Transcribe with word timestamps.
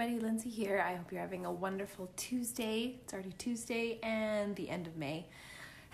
everybody, 0.00 0.32
Lyndsay 0.32 0.50
here. 0.50 0.82
I 0.86 0.94
hope 0.94 1.12
you're 1.12 1.20
having 1.20 1.44
a 1.44 1.52
wonderful 1.52 2.10
Tuesday. 2.16 3.00
It's 3.02 3.12
already 3.12 3.34
Tuesday 3.36 3.98
and 4.02 4.56
the 4.56 4.70
end 4.70 4.86
of 4.86 4.96
May. 4.96 5.26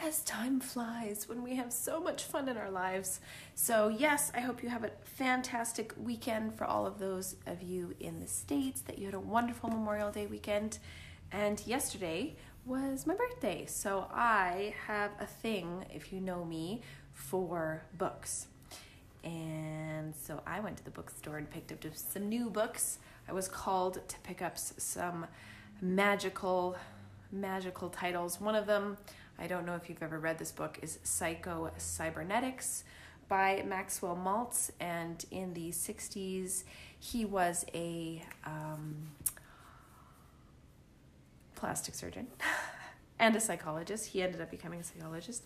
As 0.01 0.21
time 0.21 0.61
flies 0.61 1.29
when 1.29 1.43
we 1.43 1.57
have 1.57 1.73
so 1.73 1.99
much 1.99 2.23
fun 2.23 2.49
in 2.49 2.57
our 2.57 2.71
lives. 2.71 3.19
So, 3.57 3.89
yes, 3.89 4.31
I 4.33 4.41
hope 4.41 4.63
you 4.63 4.69
have 4.69 4.85
a 4.85 4.93
fantastic 5.03 5.93
weekend 6.01 6.55
for 6.55 6.65
all 6.67 6.87
of 6.87 7.01
those 7.01 7.35
of 7.47 7.63
you 7.63 7.95
in 7.99 8.21
the 8.21 8.29
States, 8.29 8.81
that 8.83 8.97
you 8.97 9.07
had 9.07 9.15
a 9.15 9.21
wonderful 9.21 9.71
Memorial 9.71 10.13
Day 10.13 10.27
weekend. 10.27 10.79
And 11.33 11.61
yesterday 11.67 12.37
was 12.65 13.09
my 13.09 13.15
birthday. 13.15 13.67
So, 13.67 14.07
I 14.13 14.73
have 14.87 15.11
a 15.19 15.27
thing, 15.27 15.85
if 15.93 16.13
you 16.13 16.21
know 16.21 16.45
me, 16.45 16.83
for 17.13 17.83
books. 17.99 18.47
So 20.27 20.43
I 20.45 20.59
went 20.59 20.77
to 20.79 20.85
the 20.85 20.91
bookstore 20.91 21.37
and 21.37 21.49
picked 21.49 21.71
up 21.71 21.79
some 21.95 22.29
new 22.29 22.51
books. 22.51 22.99
I 23.29 23.33
was 23.33 23.47
called 23.47 24.01
to 24.09 24.19
pick 24.25 24.43
up 24.43 24.59
some 24.59 25.25
magical, 25.81 26.75
magical 27.31 27.91
titles. 27.91 28.41
One 28.41 28.57
of 28.57 28.67
them, 28.67 28.97
I 29.39 29.47
don't 29.47 29.65
know 29.65 29.77
if 29.77 29.89
you've 29.89 30.03
ever 30.03 30.19
read 30.19 30.39
this 30.39 30.51
book, 30.51 30.81
is 30.83 30.99
Psycho 31.05 31.71
Cybernetics 31.77 32.83
by 33.29 33.63
Maxwell 33.69 34.17
Maltz. 34.17 34.73
And 34.81 35.25
in 35.31 35.55
the 35.55 35.71
60s, 35.71 36.65
he 36.99 37.25
was 37.25 37.65
a 37.73 38.21
um, 38.45 38.97
plastic 41.55 41.95
surgeon 41.95 42.27
and 43.21 43.37
a 43.37 43.41
psychologist. 43.41 44.07
He 44.07 44.23
ended 44.23 44.41
up 44.41 44.51
becoming 44.51 44.81
a 44.81 44.85
psychologist 44.85 45.45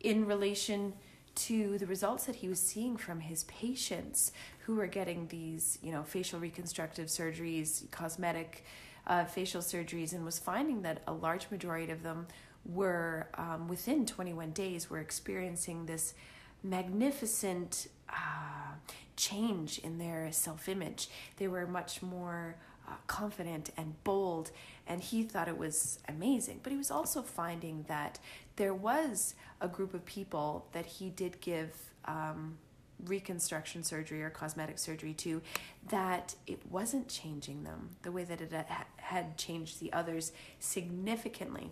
in 0.00 0.26
relation 0.26 0.94
to 1.36 1.78
the 1.78 1.86
results 1.86 2.24
that 2.24 2.36
he 2.36 2.48
was 2.48 2.58
seeing 2.58 2.96
from 2.96 3.20
his 3.20 3.44
patients 3.44 4.32
who 4.60 4.74
were 4.74 4.86
getting 4.86 5.28
these, 5.28 5.78
you 5.82 5.92
know, 5.92 6.02
facial 6.02 6.40
reconstructive 6.40 7.06
surgeries, 7.06 7.90
cosmetic 7.90 8.64
uh, 9.06 9.24
facial 9.24 9.60
surgeries, 9.60 10.12
and 10.12 10.24
was 10.24 10.38
finding 10.38 10.82
that 10.82 11.02
a 11.06 11.12
large 11.12 11.50
majority 11.50 11.92
of 11.92 12.02
them 12.02 12.26
were 12.64 13.28
um, 13.34 13.68
within 13.68 14.04
21 14.06 14.50
days 14.50 14.90
were 14.90 14.98
experiencing 14.98 15.86
this 15.86 16.14
magnificent 16.62 17.86
uh, 18.08 18.74
change 19.16 19.78
in 19.78 19.98
their 19.98 20.32
self-image. 20.32 21.08
They 21.36 21.48
were 21.48 21.66
much 21.66 22.02
more 22.02 22.56
uh, 22.88 22.92
confident 23.06 23.70
and 23.76 24.02
bold, 24.04 24.50
and 24.86 25.00
he 25.00 25.22
thought 25.22 25.48
it 25.48 25.58
was 25.58 25.98
amazing. 26.08 26.60
But 26.62 26.72
he 26.72 26.78
was 26.78 26.90
also 26.90 27.22
finding 27.22 27.84
that 27.88 28.18
there 28.56 28.74
was 28.74 29.34
a 29.60 29.68
group 29.68 29.94
of 29.94 30.04
people 30.04 30.66
that 30.72 30.86
he 30.86 31.10
did 31.10 31.40
give 31.40 31.70
um, 32.06 32.58
reconstruction 33.04 33.82
surgery 33.82 34.22
or 34.22 34.30
cosmetic 34.30 34.78
surgery 34.78 35.12
to 35.12 35.42
that 35.88 36.34
it 36.46 36.60
wasn't 36.70 37.08
changing 37.08 37.62
them 37.62 37.90
the 38.02 38.10
way 38.10 38.24
that 38.24 38.40
it 38.40 38.52
had 38.96 39.36
changed 39.36 39.80
the 39.80 39.92
others 39.92 40.32
significantly. 40.58 41.70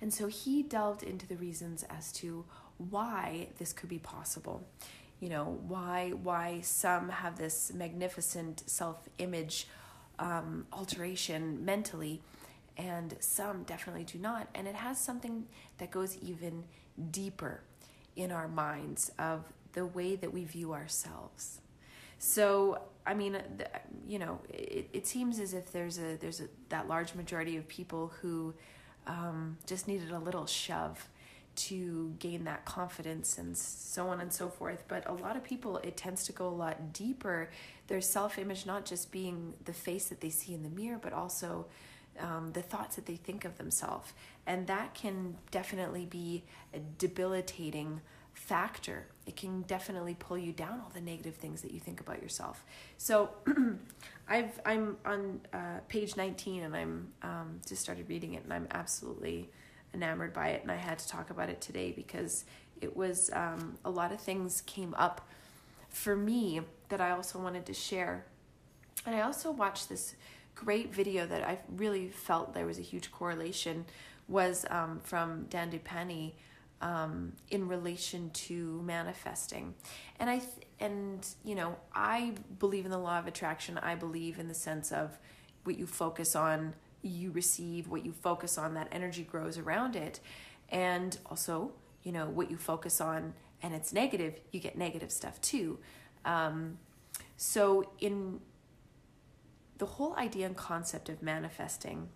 And 0.00 0.12
so 0.12 0.28
he 0.28 0.62
delved 0.62 1.02
into 1.02 1.26
the 1.26 1.36
reasons 1.36 1.84
as 1.90 2.12
to 2.12 2.44
why 2.78 3.48
this 3.58 3.72
could 3.72 3.88
be 3.88 3.98
possible. 3.98 4.66
You 5.20 5.28
know, 5.28 5.58
why 5.66 6.10
why 6.10 6.60
some 6.60 7.08
have 7.08 7.36
this 7.36 7.72
magnificent 7.74 8.62
self-image 8.70 9.66
um, 10.18 10.66
alteration 10.72 11.64
mentally 11.64 12.22
and 12.78 13.16
some 13.20 13.64
definitely 13.64 14.04
do 14.04 14.18
not. 14.18 14.48
And 14.54 14.68
it 14.68 14.76
has 14.76 14.98
something 15.00 15.46
that 15.78 15.90
goes 15.90 16.16
even 16.18 16.64
deeper 17.10 17.60
in 18.16 18.30
our 18.32 18.48
minds 18.48 19.10
of 19.18 19.44
the 19.72 19.84
way 19.84 20.16
that 20.16 20.32
we 20.32 20.44
view 20.44 20.72
ourselves. 20.72 21.60
So, 22.18 22.80
I 23.06 23.14
mean, 23.14 23.40
you 24.06 24.18
know, 24.18 24.40
it, 24.48 24.88
it 24.92 25.06
seems 25.06 25.38
as 25.38 25.54
if 25.54 25.72
there's 25.72 25.98
a 25.98 26.16
there's 26.16 26.40
a 26.40 26.48
that 26.68 26.88
large 26.88 27.14
majority 27.14 27.56
of 27.56 27.68
people 27.68 28.12
who 28.20 28.54
um, 29.06 29.58
just 29.66 29.86
needed 29.88 30.10
a 30.10 30.18
little 30.18 30.46
shove 30.46 31.08
to 31.54 32.14
gain 32.20 32.44
that 32.44 32.64
confidence 32.64 33.36
and 33.36 33.56
so 33.56 34.08
on 34.08 34.20
and 34.20 34.32
so 34.32 34.48
forth. 34.48 34.84
But 34.86 35.08
a 35.08 35.12
lot 35.12 35.36
of 35.36 35.42
people, 35.42 35.78
it 35.78 35.96
tends 35.96 36.24
to 36.24 36.32
go 36.32 36.46
a 36.46 36.50
lot 36.50 36.92
deeper. 36.92 37.50
Their 37.88 38.00
self 38.00 38.38
image 38.38 38.66
not 38.66 38.84
just 38.84 39.10
being 39.10 39.54
the 39.64 39.72
face 39.72 40.06
that 40.08 40.20
they 40.20 40.30
see 40.30 40.54
in 40.54 40.62
the 40.62 40.68
mirror, 40.68 40.98
but 41.00 41.12
also 41.12 41.66
um, 42.20 42.52
the 42.52 42.62
thoughts 42.62 42.96
that 42.96 43.06
they 43.06 43.16
think 43.16 43.44
of 43.44 43.58
themselves. 43.58 44.12
And 44.46 44.66
that 44.66 44.94
can 44.94 45.36
definitely 45.50 46.06
be 46.06 46.44
a 46.74 46.78
debilitating 46.98 48.00
factor. 48.32 49.06
It 49.26 49.36
can 49.36 49.62
definitely 49.62 50.14
pull 50.14 50.38
you 50.38 50.52
down 50.52 50.80
all 50.80 50.90
the 50.94 51.00
negative 51.00 51.34
things 51.34 51.60
that 51.62 51.72
you 51.72 51.80
think 51.80 52.00
about 52.00 52.22
yourself. 52.22 52.64
So 52.96 53.30
I've, 54.28 54.60
I'm 54.64 54.96
on 55.04 55.40
uh, 55.52 55.80
page 55.88 56.16
19 56.16 56.62
and 56.62 56.76
I'm 56.76 57.12
um, 57.22 57.60
just 57.66 57.82
started 57.82 58.08
reading 58.08 58.34
it 58.34 58.44
and 58.44 58.52
I'm 58.52 58.68
absolutely 58.70 59.50
enamored 59.92 60.32
by 60.32 60.50
it. 60.50 60.62
And 60.62 60.70
I 60.70 60.76
had 60.76 60.98
to 61.00 61.08
talk 61.08 61.30
about 61.30 61.48
it 61.48 61.60
today 61.60 61.92
because 61.92 62.44
it 62.80 62.96
was 62.96 63.30
um, 63.32 63.76
a 63.84 63.90
lot 63.90 64.12
of 64.12 64.20
things 64.20 64.62
came 64.62 64.94
up 64.94 65.28
for 65.88 66.14
me 66.14 66.60
that 66.90 67.00
I 67.00 67.10
also 67.10 67.38
wanted 67.38 67.66
to 67.66 67.74
share. 67.74 68.24
And 69.04 69.14
I 69.14 69.22
also 69.22 69.50
watched 69.50 69.88
this 69.88 70.14
great 70.64 70.92
video 70.92 71.26
that 71.26 71.44
I 71.44 71.58
really 71.76 72.08
felt 72.08 72.54
there 72.54 72.66
was 72.66 72.78
a 72.78 72.82
huge 72.82 73.10
correlation 73.12 73.86
was 74.26 74.66
um, 74.70 75.00
from 75.02 75.46
Dandapani 75.46 76.32
um, 76.80 77.32
in 77.50 77.68
relation 77.68 78.30
to 78.30 78.82
manifesting. 78.82 79.74
And 80.18 80.28
I 80.28 80.38
th- 80.38 80.66
and 80.80 81.26
you 81.44 81.54
know 81.54 81.76
I 81.94 82.34
believe 82.58 82.84
in 82.84 82.90
the 82.90 82.98
law 82.98 83.18
of 83.18 83.26
attraction. 83.26 83.78
I 83.78 83.94
believe 83.94 84.38
in 84.38 84.48
the 84.48 84.54
sense 84.54 84.92
of 84.92 85.18
what 85.64 85.78
you 85.78 85.86
focus 85.86 86.36
on, 86.36 86.74
you 87.02 87.30
receive. 87.30 87.88
What 87.88 88.04
you 88.04 88.12
focus 88.12 88.58
on, 88.58 88.74
that 88.74 88.88
energy 88.92 89.22
grows 89.22 89.58
around 89.58 89.96
it. 89.96 90.20
And 90.70 91.16
also, 91.26 91.72
you 92.02 92.12
know, 92.12 92.26
what 92.26 92.50
you 92.50 92.56
focus 92.56 93.00
on 93.00 93.32
and 93.62 93.74
it's 93.74 93.92
negative, 93.92 94.40
you 94.52 94.60
get 94.60 94.76
negative 94.76 95.10
stuff 95.10 95.40
too. 95.40 95.78
Um, 96.24 96.78
so 97.36 97.90
in 98.00 98.40
the 99.78 99.86
whole 99.86 100.14
idea 100.16 100.46
and 100.46 100.56
concept 100.56 101.08
of 101.08 101.22
manifesting 101.22 102.08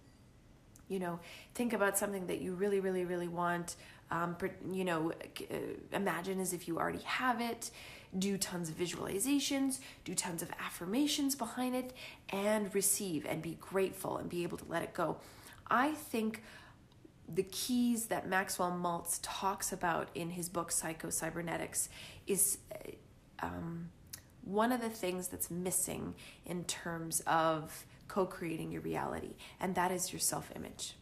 you 0.88 0.98
know 0.98 1.18
think 1.54 1.72
about 1.72 1.96
something 1.96 2.26
that 2.26 2.40
you 2.40 2.54
really 2.54 2.80
really 2.80 3.04
really 3.04 3.28
want 3.28 3.76
um, 4.10 4.36
you 4.70 4.84
know 4.84 5.12
uh, 5.50 5.56
imagine 5.92 6.40
as 6.40 6.52
if 6.52 6.68
you 6.68 6.78
already 6.78 7.02
have 7.04 7.40
it 7.40 7.70
do 8.18 8.36
tons 8.36 8.68
of 8.68 8.76
visualizations 8.76 9.78
do 10.04 10.14
tons 10.14 10.42
of 10.42 10.50
affirmations 10.60 11.34
behind 11.34 11.74
it 11.74 11.94
and 12.30 12.74
receive 12.74 13.24
and 13.26 13.40
be 13.40 13.56
grateful 13.60 14.18
and 14.18 14.28
be 14.28 14.42
able 14.42 14.58
to 14.58 14.66
let 14.68 14.82
it 14.82 14.92
go. 14.92 15.16
I 15.70 15.92
think 15.92 16.42
the 17.32 17.44
keys 17.44 18.06
that 18.06 18.28
maxwell 18.28 18.70
maltz 18.70 19.18
talks 19.22 19.72
about 19.72 20.08
in 20.14 20.30
his 20.30 20.48
book 20.48 20.70
psycho 20.70 21.08
cybernetics 21.08 21.88
is 22.26 22.58
uh, 22.74 23.46
um, 23.46 23.88
one 24.44 24.72
of 24.72 24.80
the 24.80 24.88
things 24.88 25.28
that's 25.28 25.50
missing 25.50 26.14
in 26.44 26.64
terms 26.64 27.20
of 27.26 27.86
co 28.08 28.26
creating 28.26 28.72
your 28.72 28.82
reality, 28.82 29.34
and 29.60 29.74
that 29.74 29.90
is 29.92 30.12
your 30.12 30.20
self 30.20 30.50
image. 30.54 30.94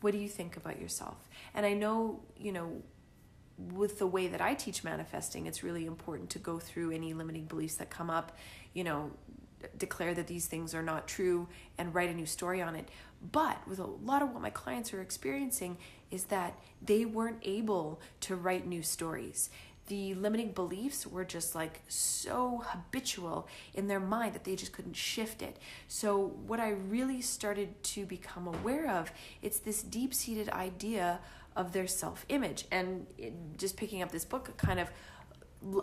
What 0.00 0.12
do 0.12 0.18
you 0.18 0.28
think 0.28 0.56
about 0.56 0.80
yourself? 0.80 1.28
And 1.54 1.64
I 1.64 1.74
know, 1.74 2.20
you 2.36 2.52
know, 2.52 2.82
with 3.56 3.98
the 3.98 4.06
way 4.06 4.26
that 4.28 4.40
I 4.40 4.54
teach 4.54 4.82
manifesting, 4.82 5.46
it's 5.46 5.62
really 5.62 5.86
important 5.86 6.30
to 6.30 6.38
go 6.38 6.58
through 6.58 6.90
any 6.90 7.14
limiting 7.14 7.44
beliefs 7.44 7.76
that 7.76 7.90
come 7.90 8.10
up, 8.10 8.36
you 8.74 8.82
know, 8.82 9.12
declare 9.76 10.14
that 10.14 10.26
these 10.26 10.46
things 10.46 10.74
are 10.74 10.82
not 10.82 11.06
true 11.06 11.48
and 11.78 11.94
write 11.94 12.10
a 12.10 12.14
new 12.14 12.26
story 12.26 12.60
on 12.60 12.74
it. 12.74 12.88
But 13.30 13.66
with 13.68 13.78
a 13.78 13.86
lot 13.86 14.22
of 14.22 14.32
what 14.32 14.42
my 14.42 14.50
clients 14.50 14.92
are 14.92 15.00
experiencing 15.00 15.78
is 16.10 16.24
that 16.24 16.58
they 16.84 17.04
weren't 17.04 17.38
able 17.42 18.00
to 18.20 18.34
write 18.34 18.66
new 18.66 18.82
stories 18.82 19.50
the 19.88 20.14
limiting 20.14 20.52
beliefs 20.52 21.06
were 21.06 21.24
just 21.24 21.54
like 21.54 21.80
so 21.88 22.62
habitual 22.66 23.48
in 23.74 23.88
their 23.88 24.00
mind 24.00 24.34
that 24.34 24.44
they 24.44 24.54
just 24.54 24.72
couldn't 24.72 24.96
shift 24.96 25.42
it. 25.42 25.58
So 25.88 26.34
what 26.46 26.60
I 26.60 26.70
really 26.70 27.20
started 27.20 27.82
to 27.84 28.06
become 28.06 28.46
aware 28.46 28.88
of, 28.88 29.12
it's 29.42 29.58
this 29.58 29.82
deep-seated 29.82 30.48
idea 30.50 31.20
of 31.56 31.72
their 31.72 31.86
self-image 31.86 32.64
and 32.70 33.06
it, 33.18 33.34
just 33.58 33.76
picking 33.76 34.02
up 34.02 34.12
this 34.12 34.24
book 34.24 34.56
kind 34.56 34.80
of 34.80 34.90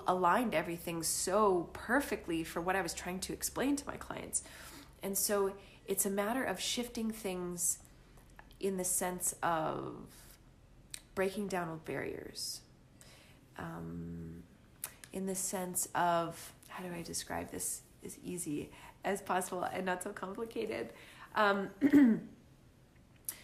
aligned 0.07 0.55
everything 0.55 1.03
so 1.03 1.69
perfectly 1.73 2.43
for 2.43 2.61
what 2.61 2.75
I 2.75 2.81
was 2.81 2.93
trying 2.93 3.19
to 3.19 3.33
explain 3.33 3.75
to 3.75 3.85
my 3.85 3.95
clients. 3.95 4.43
And 5.03 5.17
so 5.17 5.53
it's 5.85 6.05
a 6.05 6.09
matter 6.09 6.43
of 6.43 6.59
shifting 6.59 7.11
things 7.11 7.79
in 8.59 8.77
the 8.77 8.83
sense 8.83 9.35
of 9.43 9.95
breaking 11.15 11.47
down 11.47 11.69
old 11.69 11.85
barriers 11.85 12.61
um, 13.59 14.43
in 15.13 15.25
the 15.25 15.35
sense 15.35 15.87
of 15.95 16.53
how 16.67 16.83
do 16.83 16.93
I 16.93 17.01
describe 17.01 17.51
this 17.51 17.81
as 18.05 18.17
easy 18.23 18.71
as 19.03 19.21
possible 19.21 19.63
and 19.63 19.85
not 19.85 20.03
so 20.03 20.11
complicated. 20.11 20.93
Um, 21.35 21.69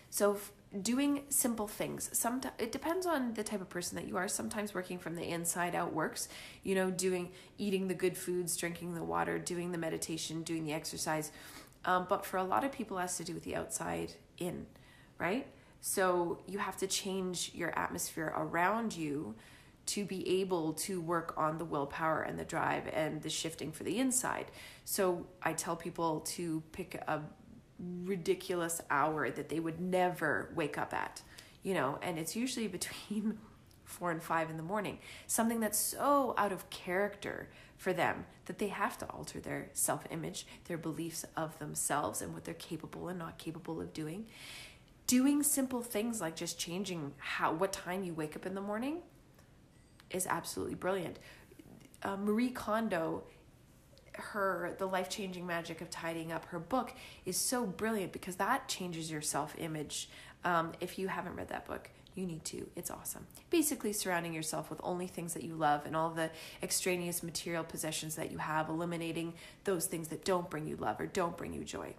so 0.09 0.37
doing 0.81 1.23
simple 1.29 1.67
things. 1.67 2.09
Sometimes 2.13 2.53
it 2.59 2.71
depends 2.71 3.05
on 3.05 3.33
the 3.33 3.43
type 3.43 3.61
of 3.61 3.69
person 3.69 3.95
that 3.95 4.07
you 4.07 4.17
are. 4.17 4.27
Sometimes 4.27 4.73
working 4.73 4.97
from 4.97 5.15
the 5.15 5.23
inside 5.23 5.75
out 5.75 5.93
works. 5.93 6.27
You 6.63 6.75
know, 6.75 6.91
doing 6.91 7.31
eating 7.57 7.87
the 7.87 7.93
good 7.93 8.17
foods, 8.17 8.55
drinking 8.57 8.95
the 8.95 9.03
water, 9.03 9.39
doing 9.39 9.71
the 9.71 9.77
meditation, 9.77 10.43
doing 10.43 10.65
the 10.65 10.73
exercise. 10.73 11.31
Um, 11.85 12.07
but 12.09 12.25
for 12.25 12.37
a 12.37 12.43
lot 12.43 12.63
of 12.63 12.71
people, 12.71 12.97
it 12.97 13.01
has 13.01 13.17
to 13.17 13.23
do 13.23 13.33
with 13.33 13.43
the 13.43 13.55
outside 13.55 14.13
in, 14.37 14.65
right? 15.19 15.47
So 15.81 16.39
you 16.47 16.57
have 16.57 16.77
to 16.77 16.87
change 16.87 17.51
your 17.53 17.77
atmosphere 17.77 18.33
around 18.35 18.95
you 18.95 19.35
to 19.87 20.05
be 20.05 20.41
able 20.41 20.73
to 20.73 20.99
work 20.99 21.33
on 21.37 21.57
the 21.57 21.65
willpower 21.65 22.23
and 22.23 22.39
the 22.39 22.45
drive 22.45 22.87
and 22.93 23.21
the 23.21 23.29
shifting 23.29 23.71
for 23.71 23.83
the 23.83 23.99
inside. 23.99 24.45
So 24.83 25.27
I 25.43 25.53
tell 25.53 25.75
people 25.75 26.21
to 26.21 26.63
pick 26.71 26.95
a 27.07 27.21
ridiculous 27.79 28.81
hour 28.89 29.29
that 29.29 29.49
they 29.49 29.59
would 29.59 29.79
never 29.79 30.51
wake 30.55 30.77
up 30.77 30.93
at, 30.93 31.21
you 31.63 31.73
know, 31.73 31.99
and 32.01 32.17
it's 32.17 32.35
usually 32.35 32.67
between 32.79 33.37
four 33.83 34.11
and 34.11 34.21
five 34.21 34.49
in 34.49 34.57
the 34.57 34.63
morning. 34.63 34.99
Something 35.27 35.59
that's 35.59 35.77
so 35.77 36.33
out 36.37 36.51
of 36.51 36.69
character 36.69 37.49
for 37.77 37.93
them 37.93 38.25
that 38.45 38.57
they 38.57 38.67
have 38.67 38.97
to 38.97 39.05
alter 39.07 39.39
their 39.39 39.69
self 39.73 40.05
image, 40.09 40.47
their 40.65 40.77
beliefs 40.77 41.25
of 41.37 41.57
themselves, 41.59 42.21
and 42.21 42.33
what 42.33 42.45
they're 42.45 42.53
capable 42.55 43.07
and 43.09 43.19
not 43.19 43.37
capable 43.37 43.79
of 43.81 43.93
doing. 43.93 44.25
Doing 45.07 45.43
simple 45.43 45.83
things 45.83 46.19
like 46.19 46.35
just 46.35 46.57
changing 46.57 47.13
how 47.17 47.53
what 47.53 47.71
time 47.71 48.03
you 48.03 48.13
wake 48.13 48.35
up 48.35 48.47
in 48.47 48.55
the 48.55 48.61
morning 48.61 49.01
is 50.09 50.27
absolutely 50.27 50.75
brilliant. 50.75 51.19
Uh, 52.03 52.17
Marie 52.17 52.51
Kondo 52.51 53.23
her 54.17 54.73
the 54.77 54.85
life-changing 54.85 55.45
magic 55.45 55.81
of 55.81 55.89
tidying 55.89 56.31
up 56.31 56.45
her 56.45 56.59
book 56.59 56.93
is 57.25 57.35
so 57.35 57.65
brilliant 57.65 58.13
because 58.13 58.37
that 58.37 58.65
changes 58.69 59.11
your 59.11 59.21
self-image 59.21 60.09
um, 60.45 60.71
if 60.79 60.97
you 60.97 61.09
haven't 61.09 61.35
read 61.35 61.49
that 61.49 61.65
book 61.65 61.89
you 62.15 62.25
need 62.25 62.43
to. 62.45 62.65
It's 62.75 62.89
awesome. 62.89 63.27
Basically, 63.49 63.93
surrounding 63.93 64.33
yourself 64.33 64.69
with 64.69 64.79
only 64.83 65.07
things 65.07 65.33
that 65.33 65.43
you 65.43 65.53
love 65.53 65.85
and 65.85 65.95
all 65.95 66.09
the 66.09 66.31
extraneous 66.63 67.21
material 67.21 67.63
possessions 67.63 68.15
that 68.15 68.31
you 68.31 68.37
have, 68.37 68.69
eliminating 68.69 69.33
those 69.65 69.85
things 69.85 70.07
that 70.07 70.25
don't 70.25 70.49
bring 70.49 70.65
you 70.65 70.77
love 70.77 70.99
or 70.99 71.05
don't 71.05 71.37
bring 71.37 71.53
you 71.53 71.63
joy. 71.63 71.93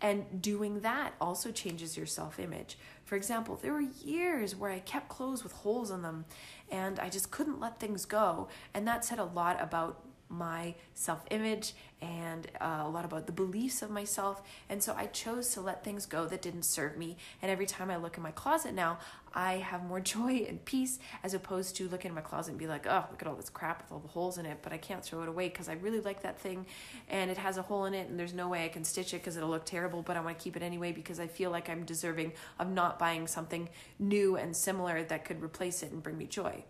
And 0.00 0.42
doing 0.42 0.80
that 0.80 1.14
also 1.20 1.50
changes 1.50 1.96
your 1.96 2.06
self 2.06 2.38
image. 2.38 2.76
For 3.04 3.16
example, 3.16 3.56
there 3.56 3.72
were 3.72 3.80
years 3.80 4.54
where 4.54 4.70
I 4.70 4.80
kept 4.80 5.08
clothes 5.08 5.42
with 5.42 5.52
holes 5.52 5.90
in 5.90 6.02
them 6.02 6.24
and 6.70 6.98
I 6.98 7.08
just 7.08 7.30
couldn't 7.30 7.60
let 7.60 7.80
things 7.80 8.04
go. 8.04 8.48
And 8.74 8.86
that 8.88 9.04
said 9.04 9.18
a 9.18 9.24
lot 9.24 9.60
about 9.60 10.02
my 10.28 10.74
self 10.94 11.24
image 11.30 11.74
and 12.02 12.46
uh, 12.60 12.82
a 12.84 12.88
lot 12.88 13.04
about 13.04 13.26
the 13.26 13.32
beliefs 13.32 13.80
of 13.80 13.90
myself. 13.90 14.42
And 14.68 14.82
so 14.82 14.94
I 14.96 15.06
chose 15.06 15.52
to 15.54 15.60
let 15.60 15.82
things 15.82 16.04
go 16.04 16.26
that 16.26 16.42
didn't 16.42 16.64
serve 16.64 16.96
me. 16.96 17.16
And 17.40 17.50
every 17.50 17.66
time 17.66 17.90
I 17.90 17.96
look 17.96 18.16
in 18.16 18.22
my 18.22 18.32
closet 18.32 18.74
now, 18.74 18.98
I 19.34 19.54
have 19.54 19.84
more 19.84 20.00
joy 20.16 20.44
and 20.48 20.62
peace 20.64 20.98
as 21.22 21.34
opposed 21.34 21.76
to 21.76 21.88
looking 21.88 22.10
in 22.10 22.14
my 22.14 22.20
closet 22.20 22.50
and 22.50 22.58
be 22.58 22.66
like, 22.66 22.86
oh, 22.86 23.04
look 23.10 23.22
at 23.22 23.28
all 23.28 23.34
this 23.34 23.48
crap 23.48 23.82
with 23.82 23.92
all 23.92 23.98
the 24.00 24.08
holes 24.08 24.38
in 24.38 24.46
it, 24.46 24.58
but 24.62 24.72
I 24.72 24.78
can't 24.78 25.02
throw 25.02 25.22
it 25.22 25.28
away 25.28 25.48
because 25.48 25.68
I 25.68 25.74
really 25.74 26.00
like 26.00 26.22
that 26.22 26.38
thing 26.38 26.66
and 27.08 27.30
it 27.30 27.38
has 27.38 27.56
a 27.56 27.62
hole 27.62 27.86
in 27.86 27.94
it 27.94 28.08
and 28.08 28.18
there's 28.18 28.34
no 28.34 28.48
way 28.48 28.64
I 28.64 28.68
can 28.68 28.84
stitch 28.84 29.14
it 29.14 29.18
because 29.18 29.36
it'll 29.36 29.50
look 29.50 29.64
terrible, 29.64 30.02
but 30.02 30.16
I 30.16 30.20
want 30.20 30.38
to 30.38 30.42
keep 30.42 30.56
it 30.56 30.62
anyway 30.62 30.92
because 30.92 31.20
I 31.20 31.26
feel 31.26 31.50
like 31.50 31.70
I'm 31.70 31.84
deserving 31.84 32.32
of 32.58 32.70
not 32.70 32.98
buying 32.98 33.26
something 33.26 33.68
new 33.98 34.36
and 34.36 34.56
similar 34.56 35.04
that 35.04 35.24
could 35.24 35.42
replace 35.42 35.82
it 35.82 35.92
and 35.92 36.02
bring 36.02 36.18
me 36.18 36.26
joy. 36.26 36.64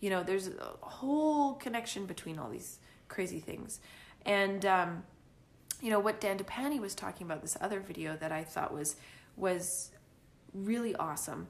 You 0.00 0.10
know, 0.10 0.22
there's 0.22 0.48
a 0.48 0.74
whole 0.80 1.54
connection 1.54 2.06
between 2.06 2.38
all 2.38 2.48
these 2.48 2.78
crazy 3.08 3.40
things. 3.40 3.80
And 4.24 4.64
um, 4.64 5.02
you 5.80 5.90
know 5.90 6.00
what 6.00 6.20
Dandapani 6.20 6.80
was 6.80 6.94
talking 6.94 7.26
about 7.26 7.42
this 7.42 7.56
other 7.60 7.80
video 7.80 8.16
that 8.16 8.32
I 8.32 8.44
thought 8.44 8.72
was 8.72 8.96
was 9.36 9.90
really 10.52 10.94
awesome 10.96 11.46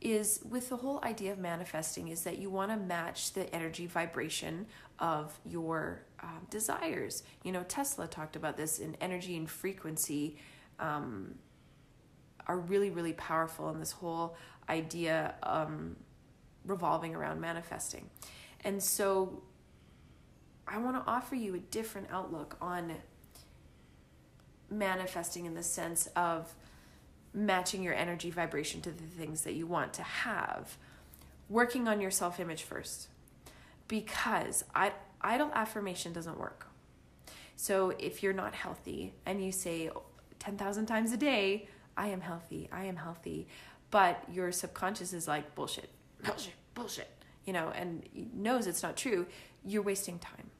is 0.00 0.40
with 0.48 0.68
the 0.68 0.76
whole 0.76 1.00
idea 1.02 1.32
of 1.32 1.38
manifesting 1.38 2.08
is 2.08 2.24
that 2.24 2.38
you 2.38 2.50
want 2.50 2.70
to 2.70 2.76
match 2.76 3.32
the 3.32 3.52
energy 3.54 3.86
vibration 3.86 4.66
of 4.98 5.38
your 5.46 6.02
um, 6.22 6.46
desires. 6.50 7.22
You 7.42 7.52
know, 7.52 7.64
Tesla 7.66 8.06
talked 8.06 8.36
about 8.36 8.56
this 8.56 8.78
in 8.78 8.96
energy 9.00 9.36
and 9.36 9.48
frequency 9.48 10.36
um, 10.78 11.36
are 12.46 12.58
really, 12.58 12.90
really 12.90 13.14
powerful 13.14 13.70
in 13.70 13.80
this 13.80 13.92
whole 13.92 14.36
idea 14.68 15.34
um, 15.42 15.96
revolving 16.66 17.14
around 17.14 17.40
manifesting. 17.40 18.10
And 18.62 18.82
so 18.82 19.42
I 20.66 20.78
want 20.78 20.96
to 20.96 21.10
offer 21.10 21.34
you 21.34 21.54
a 21.54 21.58
different 21.58 22.08
outlook 22.10 22.56
on 22.60 22.94
manifesting 24.70 25.46
in 25.46 25.54
the 25.54 25.62
sense 25.62 26.08
of 26.16 26.54
matching 27.32 27.82
your 27.82 27.94
energy 27.94 28.30
vibration 28.30 28.80
to 28.82 28.90
the 28.90 29.02
things 29.02 29.42
that 29.42 29.54
you 29.54 29.66
want 29.66 29.92
to 29.94 30.02
have. 30.02 30.76
Working 31.48 31.88
on 31.88 32.00
your 32.00 32.10
self 32.10 32.40
image 32.40 32.62
first. 32.62 33.08
Because 33.88 34.64
idle 35.20 35.50
affirmation 35.52 36.12
doesn't 36.12 36.38
work. 36.38 36.66
So 37.56 37.90
if 37.98 38.22
you're 38.22 38.32
not 38.32 38.54
healthy 38.54 39.12
and 39.26 39.44
you 39.44 39.52
say 39.52 39.90
10,000 40.38 40.86
times 40.86 41.12
a 41.12 41.16
day, 41.16 41.68
I 41.96 42.08
am 42.08 42.20
healthy, 42.20 42.68
I 42.72 42.84
am 42.84 42.96
healthy, 42.96 43.46
but 43.90 44.24
your 44.32 44.50
subconscious 44.50 45.12
is 45.12 45.28
like 45.28 45.54
bullshit, 45.54 45.88
bullshit, 46.24 46.54
bullshit, 46.74 47.10
you 47.44 47.52
know, 47.52 47.70
and 47.74 48.02
knows 48.34 48.66
it's 48.66 48.82
not 48.82 48.96
true, 48.96 49.26
you're 49.64 49.82
wasting 49.82 50.18
time. 50.18 50.50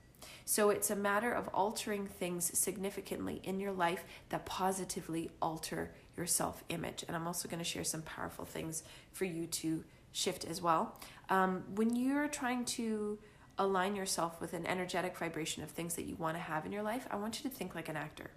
So 0.44 0.70
it's 0.70 0.90
a 0.90 0.96
matter 0.96 1.32
of 1.32 1.48
altering 1.48 2.06
things 2.06 2.56
significantly 2.58 3.40
in 3.44 3.60
your 3.60 3.72
life 3.72 4.04
that 4.28 4.44
positively 4.44 5.30
alter 5.40 5.92
your 6.16 6.26
self 6.26 6.62
image. 6.68 7.04
And 7.06 7.16
I'm 7.16 7.26
also 7.26 7.48
going 7.48 7.58
to 7.58 7.64
share 7.64 7.84
some 7.84 8.02
powerful 8.02 8.44
things 8.44 8.82
for 9.12 9.24
you 9.24 9.46
to 9.46 9.84
shift 10.12 10.44
as 10.44 10.60
well. 10.62 10.98
Um, 11.28 11.64
when 11.74 11.96
you're 11.96 12.28
trying 12.28 12.64
to 12.66 13.18
align 13.58 13.96
yourself 13.96 14.40
with 14.40 14.52
an 14.52 14.66
energetic 14.66 15.16
vibration 15.16 15.62
of 15.62 15.70
things 15.70 15.94
that 15.94 16.04
you 16.04 16.16
want 16.16 16.36
to 16.36 16.42
have 16.42 16.66
in 16.66 16.72
your 16.72 16.82
life, 16.82 17.06
I 17.10 17.16
want 17.16 17.42
you 17.42 17.48
to 17.48 17.54
think 17.54 17.74
like 17.74 17.88
an 17.88 17.96
actor. 17.96 18.30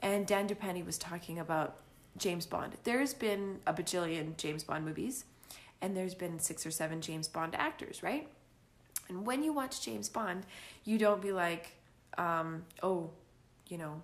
And 0.00 0.26
Dandapani 0.26 0.84
was 0.84 0.98
talking 0.98 1.38
about 1.38 1.76
James 2.16 2.46
Bond. 2.46 2.74
There's 2.84 3.14
been 3.14 3.60
a 3.66 3.72
bajillion 3.72 4.36
James 4.36 4.64
Bond 4.64 4.84
movies, 4.84 5.24
and 5.80 5.96
there's 5.96 6.14
been 6.14 6.38
six 6.38 6.66
or 6.66 6.70
seven 6.70 7.00
James 7.00 7.28
Bond 7.28 7.54
actors, 7.54 8.02
right? 8.02 8.28
And 9.08 9.26
when 9.26 9.42
you 9.42 9.52
watch 9.52 9.80
James 9.82 10.08
Bond, 10.08 10.44
you 10.84 10.98
don't 10.98 11.22
be 11.22 11.32
like, 11.32 11.72
um, 12.18 12.64
oh, 12.82 13.10
you 13.68 13.78
know, 13.78 14.02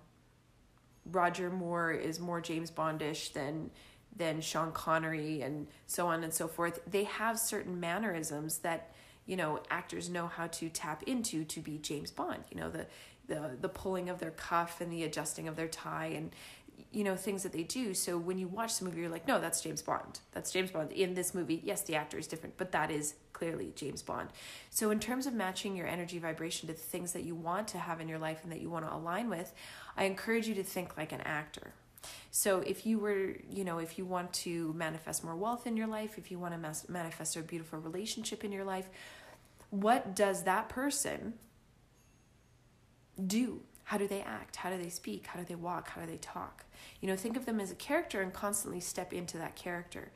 Roger 1.11 1.49
Moore 1.49 1.91
is 1.91 2.19
more 2.19 2.41
James 2.41 2.71
Bondish 2.71 3.33
than 3.33 3.71
than 4.15 4.41
Sean 4.41 4.71
Connery 4.71 5.41
and 5.41 5.67
so 5.87 6.07
on 6.07 6.23
and 6.23 6.33
so 6.33 6.47
forth. 6.47 6.79
They 6.89 7.05
have 7.05 7.39
certain 7.39 7.79
mannerisms 7.79 8.59
that 8.59 8.93
you 9.25 9.35
know 9.35 9.61
actors 9.69 10.09
know 10.09 10.27
how 10.27 10.47
to 10.47 10.69
tap 10.69 11.03
into 11.03 11.43
to 11.45 11.59
be 11.61 11.77
James 11.77 12.11
Bond. 12.11 12.43
You 12.51 12.57
know 12.61 12.69
the 12.69 12.87
the 13.27 13.57
the 13.59 13.69
pulling 13.69 14.09
of 14.09 14.19
their 14.19 14.31
cuff 14.31 14.81
and 14.81 14.91
the 14.91 15.03
adjusting 15.03 15.47
of 15.47 15.55
their 15.55 15.67
tie 15.67 16.07
and 16.07 16.31
you 16.91 17.03
know 17.03 17.15
things 17.15 17.43
that 17.43 17.51
they 17.51 17.63
do. 17.63 17.93
So 17.93 18.17
when 18.17 18.37
you 18.37 18.47
watch 18.47 18.77
the 18.77 18.85
movie 18.85 19.01
you're 19.01 19.09
like 19.09 19.27
no 19.27 19.39
that's 19.39 19.61
james 19.61 19.81
bond. 19.81 20.19
That's 20.31 20.51
james 20.51 20.71
bond. 20.71 20.91
In 20.91 21.13
this 21.13 21.33
movie 21.33 21.61
yes 21.63 21.81
the 21.81 21.95
actor 21.95 22.17
is 22.17 22.27
different 22.27 22.57
but 22.57 22.71
that 22.71 22.91
is 22.91 23.15
clearly 23.33 23.73
james 23.75 24.01
bond. 24.01 24.29
So 24.69 24.91
in 24.91 24.99
terms 24.99 25.25
of 25.25 25.33
matching 25.33 25.75
your 25.75 25.87
energy 25.87 26.19
vibration 26.19 26.67
to 26.67 26.73
the 26.73 26.79
things 26.79 27.13
that 27.13 27.23
you 27.23 27.35
want 27.35 27.67
to 27.69 27.77
have 27.77 28.01
in 28.01 28.07
your 28.07 28.19
life 28.19 28.39
and 28.43 28.51
that 28.51 28.61
you 28.61 28.69
want 28.69 28.85
to 28.85 28.93
align 28.93 29.29
with 29.29 29.53
i 29.97 30.05
encourage 30.05 30.47
you 30.47 30.55
to 30.55 30.63
think 30.63 30.97
like 30.97 31.11
an 31.11 31.21
actor. 31.21 31.73
So 32.31 32.59
if 32.59 32.85
you 32.85 32.99
were 32.99 33.35
you 33.49 33.63
know 33.63 33.79
if 33.79 33.97
you 33.97 34.05
want 34.05 34.33
to 34.33 34.73
manifest 34.73 35.23
more 35.23 35.35
wealth 35.35 35.67
in 35.67 35.77
your 35.77 35.87
life 35.87 36.17
if 36.17 36.31
you 36.31 36.39
want 36.39 36.53
to 36.53 36.91
manifest 36.91 37.35
a 37.35 37.41
beautiful 37.41 37.79
relationship 37.79 38.43
in 38.43 38.51
your 38.51 38.65
life 38.65 38.89
what 39.69 40.15
does 40.15 40.43
that 40.43 40.69
person 40.69 41.33
do 43.25 43.61
how 43.85 43.97
do 43.97 44.07
they 44.07 44.21
act? 44.21 44.55
How 44.55 44.69
do 44.69 44.77
they 44.77 44.89
speak? 44.89 45.27
How 45.27 45.39
do 45.39 45.45
they 45.45 45.55
walk? 45.55 45.89
How 45.89 46.01
do 46.01 46.07
they 46.07 46.17
talk? 46.17 46.65
You 47.01 47.07
know, 47.07 47.15
think 47.15 47.35
of 47.37 47.45
them 47.45 47.59
as 47.59 47.71
a 47.71 47.75
character 47.75 48.21
and 48.21 48.33
constantly 48.33 48.79
step 48.79 49.13
into 49.13 49.37
that 49.37 49.55
character. 49.55 50.11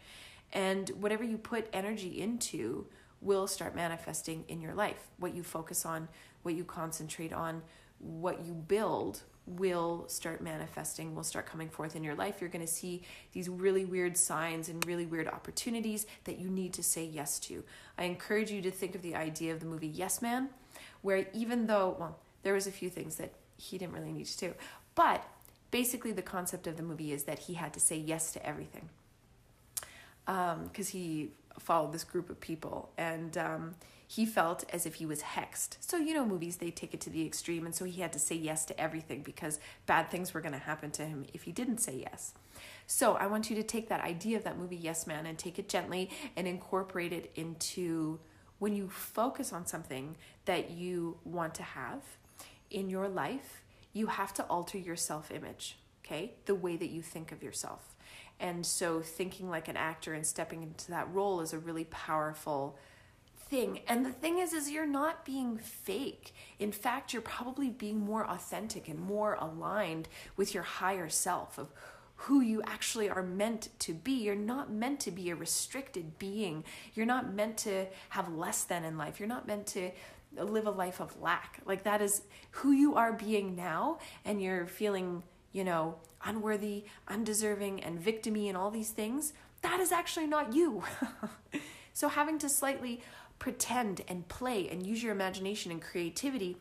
And 0.53 0.89
whatever 1.01 1.23
you 1.23 1.37
put 1.37 1.67
energy 1.73 2.21
into 2.21 2.85
will 3.21 3.47
start 3.47 3.75
manifesting 3.75 4.45
in 4.47 4.61
your 4.61 4.73
life. 4.73 5.07
What 5.17 5.35
you 5.35 5.43
focus 5.43 5.85
on, 5.85 6.07
what 6.43 6.55
you 6.55 6.63
concentrate 6.63 7.33
on, 7.33 7.61
what 7.99 8.45
you 8.45 8.53
build 8.53 9.23
will 9.45 10.05
start 10.07 10.41
manifesting, 10.41 11.15
will 11.15 11.23
start 11.23 11.45
coming 11.45 11.69
forth 11.69 11.95
in 11.95 12.03
your 12.03 12.15
life. 12.15 12.41
You're 12.41 12.49
going 12.49 12.65
to 12.65 12.71
see 12.71 13.03
these 13.31 13.49
really 13.49 13.85
weird 13.85 14.17
signs 14.17 14.69
and 14.69 14.85
really 14.85 15.05
weird 15.05 15.27
opportunities 15.27 16.05
that 16.25 16.37
you 16.37 16.49
need 16.49 16.73
to 16.73 16.83
say 16.83 17.05
yes 17.05 17.39
to. 17.39 17.63
I 17.97 18.03
encourage 18.03 18.51
you 18.51 18.61
to 18.61 18.71
think 18.71 18.93
of 18.93 19.01
the 19.01 19.15
idea 19.15 19.53
of 19.53 19.61
the 19.61 19.65
movie 19.65 19.87
Yes 19.87 20.21
Man, 20.21 20.49
where 21.01 21.27
even 21.33 21.67
though, 21.67 21.95
well, 21.97 22.19
there 22.43 22.53
was 22.53 22.67
a 22.67 22.71
few 22.71 22.89
things 22.89 23.15
that 23.15 23.33
he 23.57 23.77
didn't 23.77 23.93
really 23.93 24.11
need 24.11 24.27
to 24.27 24.37
do. 24.37 24.53
But 24.95 25.23
basically, 25.71 26.11
the 26.11 26.21
concept 26.21 26.67
of 26.67 26.77
the 26.77 26.83
movie 26.83 27.11
is 27.11 27.23
that 27.23 27.39
he 27.39 27.55
had 27.55 27.73
to 27.73 27.79
say 27.79 27.97
yes 27.97 28.31
to 28.33 28.45
everything 28.45 28.89
because 30.25 30.89
um, 30.89 30.91
he 30.91 31.29
followed 31.59 31.93
this 31.93 32.03
group 32.03 32.29
of 32.29 32.39
people 32.39 32.89
and 32.97 33.37
um, 33.37 33.75
he 34.07 34.25
felt 34.25 34.63
as 34.71 34.85
if 34.85 34.95
he 34.95 35.05
was 35.05 35.21
hexed. 35.21 35.77
So, 35.79 35.97
you 35.97 36.13
know, 36.13 36.25
movies, 36.25 36.57
they 36.57 36.71
take 36.71 36.93
it 36.93 37.01
to 37.01 37.09
the 37.09 37.25
extreme. 37.25 37.65
And 37.65 37.75
so 37.75 37.85
he 37.85 38.01
had 38.01 38.13
to 38.13 38.19
say 38.19 38.35
yes 38.35 38.65
to 38.65 38.79
everything 38.79 39.21
because 39.21 39.59
bad 39.85 40.09
things 40.09 40.33
were 40.33 40.41
going 40.41 40.53
to 40.53 40.59
happen 40.59 40.91
to 40.91 41.05
him 41.05 41.25
if 41.33 41.43
he 41.43 41.51
didn't 41.51 41.79
say 41.79 42.05
yes. 42.09 42.33
So, 42.89 43.15
I 43.15 43.27
want 43.27 43.49
you 43.49 43.55
to 43.57 43.63
take 43.63 43.89
that 43.89 43.99
idea 43.99 44.37
of 44.37 44.45
that 44.45 44.57
movie, 44.57 44.77
Yes 44.77 45.07
Man, 45.07 45.25
and 45.25 45.37
take 45.37 45.59
it 45.59 45.67
gently 45.67 46.09
and 46.37 46.47
incorporate 46.47 47.11
it 47.11 47.31
into 47.35 48.19
when 48.59 48.73
you 48.73 48.89
focus 48.89 49.51
on 49.51 49.65
something 49.65 50.15
that 50.45 50.71
you 50.71 51.17
want 51.25 51.53
to 51.55 51.63
have 51.63 52.01
in 52.69 52.89
your 52.89 53.07
life, 53.07 53.63
you 53.93 54.07
have 54.07 54.33
to 54.35 54.43
alter 54.43 54.77
your 54.77 54.95
self 54.95 55.31
image, 55.31 55.77
okay? 56.05 56.33
The 56.45 56.55
way 56.55 56.77
that 56.77 56.89
you 56.89 57.01
think 57.01 57.31
of 57.31 57.43
yourself. 57.43 57.95
And 58.39 58.65
so 58.65 59.01
thinking 59.01 59.49
like 59.49 59.67
an 59.67 59.77
actor 59.77 60.13
and 60.13 60.25
stepping 60.25 60.61
into 60.63 60.91
that 60.91 61.11
role 61.13 61.41
is 61.41 61.53
a 61.53 61.59
really 61.59 61.85
powerful 61.85 62.77
thing. 63.49 63.79
And 63.87 64.05
the 64.05 64.11
thing 64.11 64.37
is 64.39 64.53
is 64.53 64.69
you're 64.69 64.85
not 64.85 65.25
being 65.25 65.57
fake. 65.57 66.33
In 66.59 66.71
fact, 66.71 67.13
you're 67.13 67.21
probably 67.21 67.69
being 67.69 67.99
more 67.99 68.29
authentic 68.29 68.87
and 68.87 68.99
more 68.99 69.35
aligned 69.39 70.07
with 70.35 70.53
your 70.53 70.63
higher 70.63 71.09
self 71.09 71.57
of 71.57 71.71
who 72.21 72.41
you 72.41 72.61
actually 72.63 73.09
are 73.09 73.23
meant 73.23 73.69
to 73.79 73.93
be. 73.93 74.23
You're 74.23 74.35
not 74.35 74.71
meant 74.71 74.99
to 75.01 75.11
be 75.11 75.29
a 75.29 75.35
restricted 75.35 76.17
being. 76.17 76.63
You're 76.95 77.05
not 77.05 77.33
meant 77.33 77.57
to 77.59 77.85
have 78.09 78.33
less 78.33 78.63
than 78.63 78.83
in 78.83 78.97
life. 78.97 79.19
You're 79.19 79.29
not 79.29 79.47
meant 79.47 79.67
to 79.67 79.91
live 80.35 80.67
a 80.67 80.71
life 80.71 80.99
of 80.99 81.19
lack. 81.21 81.61
Like 81.65 81.83
that 81.83 82.01
is 82.01 82.21
who 82.51 82.71
you 82.71 82.95
are 82.95 83.13
being 83.13 83.55
now 83.55 83.99
and 84.25 84.41
you're 84.41 84.67
feeling, 84.67 85.23
you 85.51 85.63
know, 85.63 85.95
unworthy, 86.23 86.85
undeserving 87.07 87.83
and 87.83 87.99
victimy 88.01 88.47
and 88.47 88.57
all 88.57 88.71
these 88.71 88.89
things. 88.89 89.33
That 89.61 89.79
is 89.79 89.91
actually 89.91 90.27
not 90.27 90.53
you. 90.53 90.83
so 91.93 92.09
having 92.09 92.37
to 92.39 92.49
slightly 92.49 93.01
pretend 93.39 94.01
and 94.07 94.27
play 94.27 94.67
and 94.69 94.85
use 94.85 95.03
your 95.03 95.11
imagination 95.11 95.71
and 95.71 95.81
creativity 95.81 96.57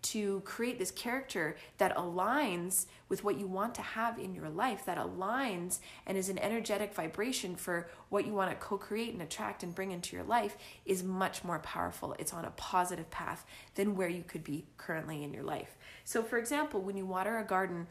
to 0.00 0.40
create 0.44 0.78
this 0.78 0.90
character 0.90 1.56
that 1.78 1.96
aligns 1.96 2.86
with 3.08 3.24
what 3.24 3.38
you 3.38 3.46
want 3.46 3.74
to 3.74 3.82
have 3.82 4.18
in 4.18 4.34
your 4.34 4.48
life, 4.48 4.84
that 4.84 4.98
aligns 4.98 5.78
and 6.06 6.16
is 6.16 6.28
an 6.28 6.38
energetic 6.38 6.94
vibration 6.94 7.56
for 7.56 7.88
what 8.08 8.26
you 8.26 8.32
want 8.32 8.50
to 8.50 8.56
co 8.56 8.78
create 8.78 9.12
and 9.12 9.22
attract 9.22 9.62
and 9.62 9.74
bring 9.74 9.90
into 9.90 10.14
your 10.14 10.24
life, 10.24 10.56
is 10.86 11.02
much 11.02 11.42
more 11.42 11.58
powerful. 11.58 12.14
It's 12.18 12.32
on 12.32 12.44
a 12.44 12.50
positive 12.50 13.10
path 13.10 13.44
than 13.74 13.96
where 13.96 14.08
you 14.08 14.22
could 14.22 14.44
be 14.44 14.66
currently 14.76 15.24
in 15.24 15.32
your 15.34 15.42
life. 15.42 15.76
So, 16.04 16.22
for 16.22 16.38
example, 16.38 16.80
when 16.80 16.96
you 16.96 17.06
water 17.06 17.38
a 17.38 17.44
garden, 17.44 17.86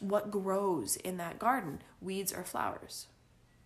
what 0.00 0.30
grows 0.30 0.96
in 0.96 1.16
that 1.16 1.38
garden? 1.38 1.80
Weeds 2.00 2.32
or 2.32 2.44
flowers? 2.44 3.06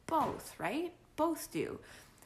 Both, 0.07 0.55
right? 0.59 0.93
Both 1.17 1.53
do 1.53 1.79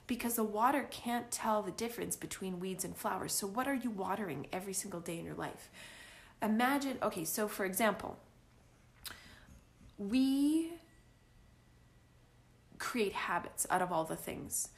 because 0.06 0.34
the 0.34 0.44
water 0.44 0.86
can't 0.90 1.30
tell 1.30 1.62
the 1.62 1.70
difference 1.70 2.16
between 2.16 2.60
weeds 2.60 2.84
and 2.84 2.96
flowers. 2.96 3.32
So, 3.32 3.46
what 3.46 3.66
are 3.66 3.74
you 3.74 3.90
watering 3.90 4.46
every 4.52 4.72
single 4.72 5.00
day 5.00 5.18
in 5.18 5.24
your 5.24 5.34
life? 5.34 5.70
Imagine, 6.42 6.98
okay, 7.02 7.24
so 7.24 7.48
for 7.48 7.64
example, 7.64 8.18
we 9.98 10.72
create 12.78 13.12
habits 13.14 13.66
out 13.70 13.82
of 13.82 13.90
all 13.90 14.04
the 14.04 14.16
things. 14.16 14.68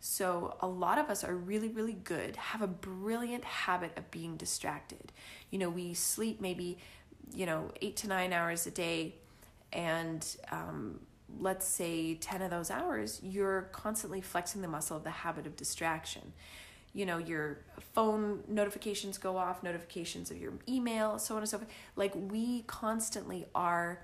So, 0.00 0.56
a 0.60 0.66
lot 0.68 0.98
of 0.98 1.10
us 1.10 1.24
are 1.24 1.34
really, 1.34 1.68
really 1.68 1.92
good, 2.04 2.36
have 2.36 2.62
a 2.62 2.68
brilliant 2.68 3.44
habit 3.44 3.92
of 3.96 4.10
being 4.10 4.36
distracted. 4.36 5.12
You 5.50 5.58
know, 5.58 5.70
we 5.70 5.92
sleep 5.92 6.40
maybe, 6.40 6.78
you 7.34 7.46
know, 7.46 7.72
eight 7.82 7.96
to 7.96 8.08
nine 8.08 8.32
hours 8.32 8.66
a 8.66 8.70
day, 8.70 9.16
and 9.72 10.24
um, 10.52 11.00
let's 11.40 11.66
say 11.66 12.14
10 12.14 12.42
of 12.42 12.50
those 12.50 12.70
hours, 12.70 13.20
you're 13.22 13.62
constantly 13.72 14.20
flexing 14.20 14.62
the 14.62 14.68
muscle 14.68 14.96
of 14.96 15.04
the 15.04 15.10
habit 15.10 15.46
of 15.46 15.56
distraction. 15.56 16.32
You 16.94 17.06
know, 17.06 17.18
your 17.18 17.58
phone 17.94 18.42
notifications 18.48 19.18
go 19.18 19.36
off, 19.36 19.62
notifications 19.62 20.30
of 20.30 20.38
your 20.38 20.54
email, 20.68 21.18
so 21.18 21.34
on 21.34 21.42
and 21.42 21.48
so 21.48 21.58
forth. 21.58 21.70
Like, 21.96 22.12
we 22.14 22.62
constantly 22.62 23.46
are 23.54 24.02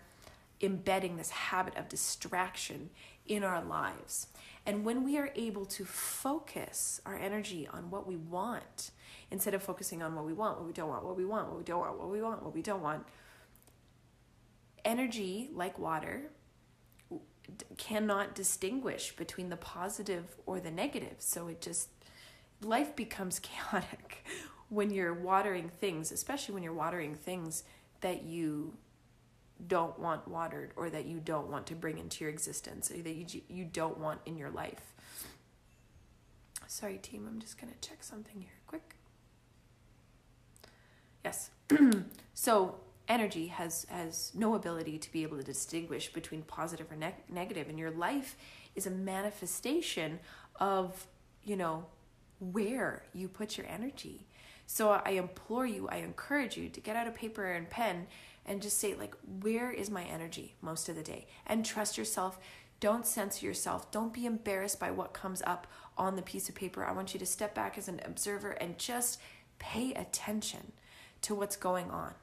embedding 0.61 1.17
this 1.17 1.31
habit 1.31 1.77
of 1.77 1.89
distraction 1.89 2.91
in 3.27 3.43
our 3.43 3.63
lives. 3.63 4.29
And 4.67 4.85
when 4.85 5.05
we 5.05 5.19
are 5.19 5.31
able 5.35 5.67
to 5.67 5.85
focus 5.85 7.01
our 7.05 7.17
energy 7.17 7.69
on 7.71 7.91
what 7.91 8.07
we 8.07 8.17
want, 8.17 8.91
instead 9.31 9.55
of 9.55 9.63
focusing 9.63 10.03
on 10.03 10.15
what 10.15 10.25
we 10.25 10.33
want, 10.33 10.59
what 10.59 10.67
we 10.67 10.73
don't 10.73 10.89
want, 10.89 11.05
what 11.05 11.17
we 11.17 11.25
want, 11.25 11.49
what 11.49 11.59
we 11.59 11.65
don't 11.65 11.81
want, 11.81 11.99
what 11.99 12.11
we 12.11 12.23
want, 12.23 12.43
what 12.43 12.55
we 12.55 12.63
don't 12.63 12.83
want, 12.83 13.05
energy, 14.85 15.51
like 15.53 15.79
water, 15.79 16.31
cannot 17.77 18.35
distinguish 18.35 19.15
between 19.17 19.49
the 19.49 19.57
positive 19.57 20.37
or 20.47 20.61
the 20.61 20.71
negative. 20.71 21.17
So 21.19 21.49
it 21.49 21.61
just, 21.61 21.89
life 22.63 22.97
becomes 22.97 23.39
chaotic 23.41 24.27
when 24.69 24.91
you're 24.91 25.15
watering 25.15 25.69
things, 25.69 26.11
especially 26.11 26.55
when 26.55 26.63
you're 26.63 26.73
watering 26.73 27.15
things 27.15 27.65
that 28.01 28.25
you 28.25 28.75
don't 29.67 29.99
want 29.99 30.27
watered 30.27 30.73
or 30.77 30.91
that 30.91 31.07
you 31.07 31.21
don't 31.21 31.49
want 31.49 31.67
to 31.67 31.75
bring 31.75 31.99
into 31.99 32.25
your 32.25 32.31
existence 32.31 32.91
or 32.91 32.99
that 32.99 33.15
you, 33.15 33.41
you 33.49 33.65
don't 33.65 33.99
want 33.99 34.21
in 34.27 34.37
your 34.37 34.51
life. 34.51 34.93
Sorry, 36.67 36.99
team, 36.99 37.27
I'm 37.29 37.41
just 37.41 37.61
going 37.61 37.73
to 37.73 37.89
check 37.89 38.03
something 38.03 38.41
here 38.41 38.59
quick. 38.67 38.97
Yes. 41.25 41.51
so 42.35 42.77
energy 43.09 43.49
has 43.49 43.87
has 43.89 44.33
no 44.35 44.55
ability 44.55 44.99
to 44.99 45.13
be 45.13 45.23
able 45.23 45.37
to 45.37 45.43
distinguish 45.43 46.13
between 46.13 46.43
positive 46.43 46.91
or 46.91 46.97
ne- 46.97 47.15
negative 47.29 47.69
and 47.69 47.79
your 47.79 47.91
life 47.91 48.37
is 48.75 48.87
a 48.87 48.91
manifestation 48.91 50.19
of 50.57 51.07
you 51.43 51.57
know 51.57 51.87
where 52.39 53.05
you 53.13 53.29
put 53.29 53.57
your 53.57 53.67
energy. 53.67 54.27
So 54.67 54.91
i 54.91 55.11
implore 55.11 55.67
you 55.67 55.89
i 55.89 55.97
encourage 55.97 56.57
you 56.57 56.69
to 56.71 56.81
get 56.81 56.97
out 56.97 57.07
a 57.07 57.11
paper 57.11 57.45
and 57.53 57.69
pen 57.69 58.07
and 58.47 58.63
just 58.63 58.79
say 58.79 58.95
like 58.95 59.15
where 59.41 59.71
is 59.71 59.91
my 59.91 60.05
energy 60.05 60.55
most 60.63 60.89
of 60.89 60.97
the 60.97 61.03
day? 61.03 61.27
And 61.47 61.65
trust 61.65 61.99
yourself. 61.99 62.39
Don't 62.81 63.07
censor 63.07 63.47
yourself. 63.47 63.91
Don't 63.91 64.13
be 64.13 64.27
embarrassed 64.27 64.81
by 64.81 64.91
what 64.91 65.13
comes 65.13 65.43
up 65.47 65.67
on 65.97 66.17
the 66.17 66.23
piece 66.23 66.49
of 66.49 66.55
paper. 66.55 66.85
I 66.85 66.93
want 66.93 67.15
you 67.15 67.21
to 67.21 67.27
step 67.27 67.55
back 67.55 67.79
as 67.79 67.89
an 67.89 68.01
observer 68.05 68.51
and 68.51 68.79
just 68.79 69.21
pay 69.59 69.95
attention 69.95 70.73
to 71.23 71.35
what's 71.35 71.57
going 71.57 71.91
on 71.91 72.15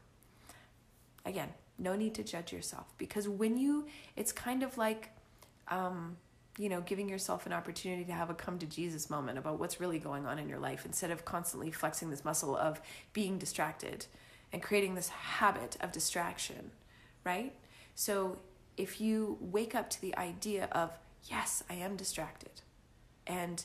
again, 1.25 1.49
no 1.77 1.95
need 1.95 2.13
to 2.15 2.23
judge 2.23 2.53
yourself 2.53 2.85
because 2.97 3.27
when 3.27 3.57
you, 3.57 3.87
it's 4.15 4.31
kind 4.31 4.63
of 4.63 4.77
like, 4.77 5.09
um, 5.69 6.17
you 6.57 6.69
know, 6.69 6.81
giving 6.81 7.07
yourself 7.07 7.45
an 7.45 7.53
opportunity 7.53 8.03
to 8.03 8.11
have 8.11 8.29
a 8.29 8.33
come 8.33 8.59
to 8.59 8.65
Jesus 8.65 9.09
moment 9.09 9.37
about 9.37 9.59
what's 9.59 9.79
really 9.79 9.99
going 9.99 10.25
on 10.25 10.37
in 10.37 10.49
your 10.49 10.59
life 10.59 10.85
instead 10.85 11.09
of 11.09 11.23
constantly 11.25 11.71
flexing 11.71 12.09
this 12.09 12.25
muscle 12.25 12.55
of 12.55 12.81
being 13.13 13.37
distracted 13.37 14.05
and 14.51 14.61
creating 14.61 14.95
this 14.95 15.09
habit 15.09 15.77
of 15.81 15.91
distraction, 15.91 16.71
right? 17.23 17.53
So 17.95 18.37
if 18.77 18.99
you 18.99 19.37
wake 19.39 19.75
up 19.75 19.89
to 19.91 20.01
the 20.01 20.15
idea 20.17 20.67
of, 20.71 20.91
yes, 21.29 21.63
I 21.69 21.75
am 21.75 21.95
distracted, 21.95 22.61
and 23.25 23.63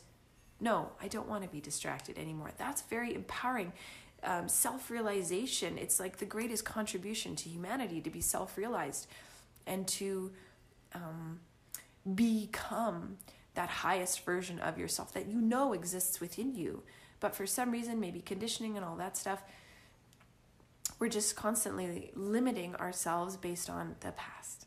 no, 0.61 0.91
I 1.03 1.09
don't 1.09 1.29
want 1.29 1.43
to 1.43 1.49
be 1.49 1.61
distracted 1.61 2.19
anymore, 2.19 2.53
that's 2.57 2.83
very 2.83 3.15
empowering 3.15 3.73
um, 4.27 4.49
self 4.49 4.91
realization. 4.91 5.79
It's 5.79 5.99
like 5.99 6.19
the 6.19 6.27
greatest 6.27 6.65
contribution 6.65 7.37
to 7.37 7.49
humanity 7.49 8.01
to 8.03 8.11
be 8.11 8.21
self 8.21 8.57
realized 8.57 9.07
and 9.67 9.87
to 9.89 10.33
um, 10.95 11.41
become 12.15 13.19
that 13.55 13.69
highest 13.69 14.25
version 14.25 14.59
of 14.59 14.79
yourself 14.79 15.15
that 15.15 15.27
you 15.27 15.41
know 15.41 15.73
exists 15.73 16.21
within 16.21 16.55
you. 16.55 16.83
But 17.21 17.35
for 17.35 17.47
some 17.47 17.71
reason, 17.71 17.99
maybe 18.01 18.21
conditioning 18.21 18.77
and 18.77 18.85
all 18.85 18.97
that 18.97 19.17
stuff, 19.17 19.43
we're 20.99 21.09
just 21.09 21.37
constantly 21.37 22.11
limiting 22.15 22.75
ourselves 22.77 23.37
based 23.37 23.71
on 23.71 23.97
the 24.01 24.13
past, 24.13 24.67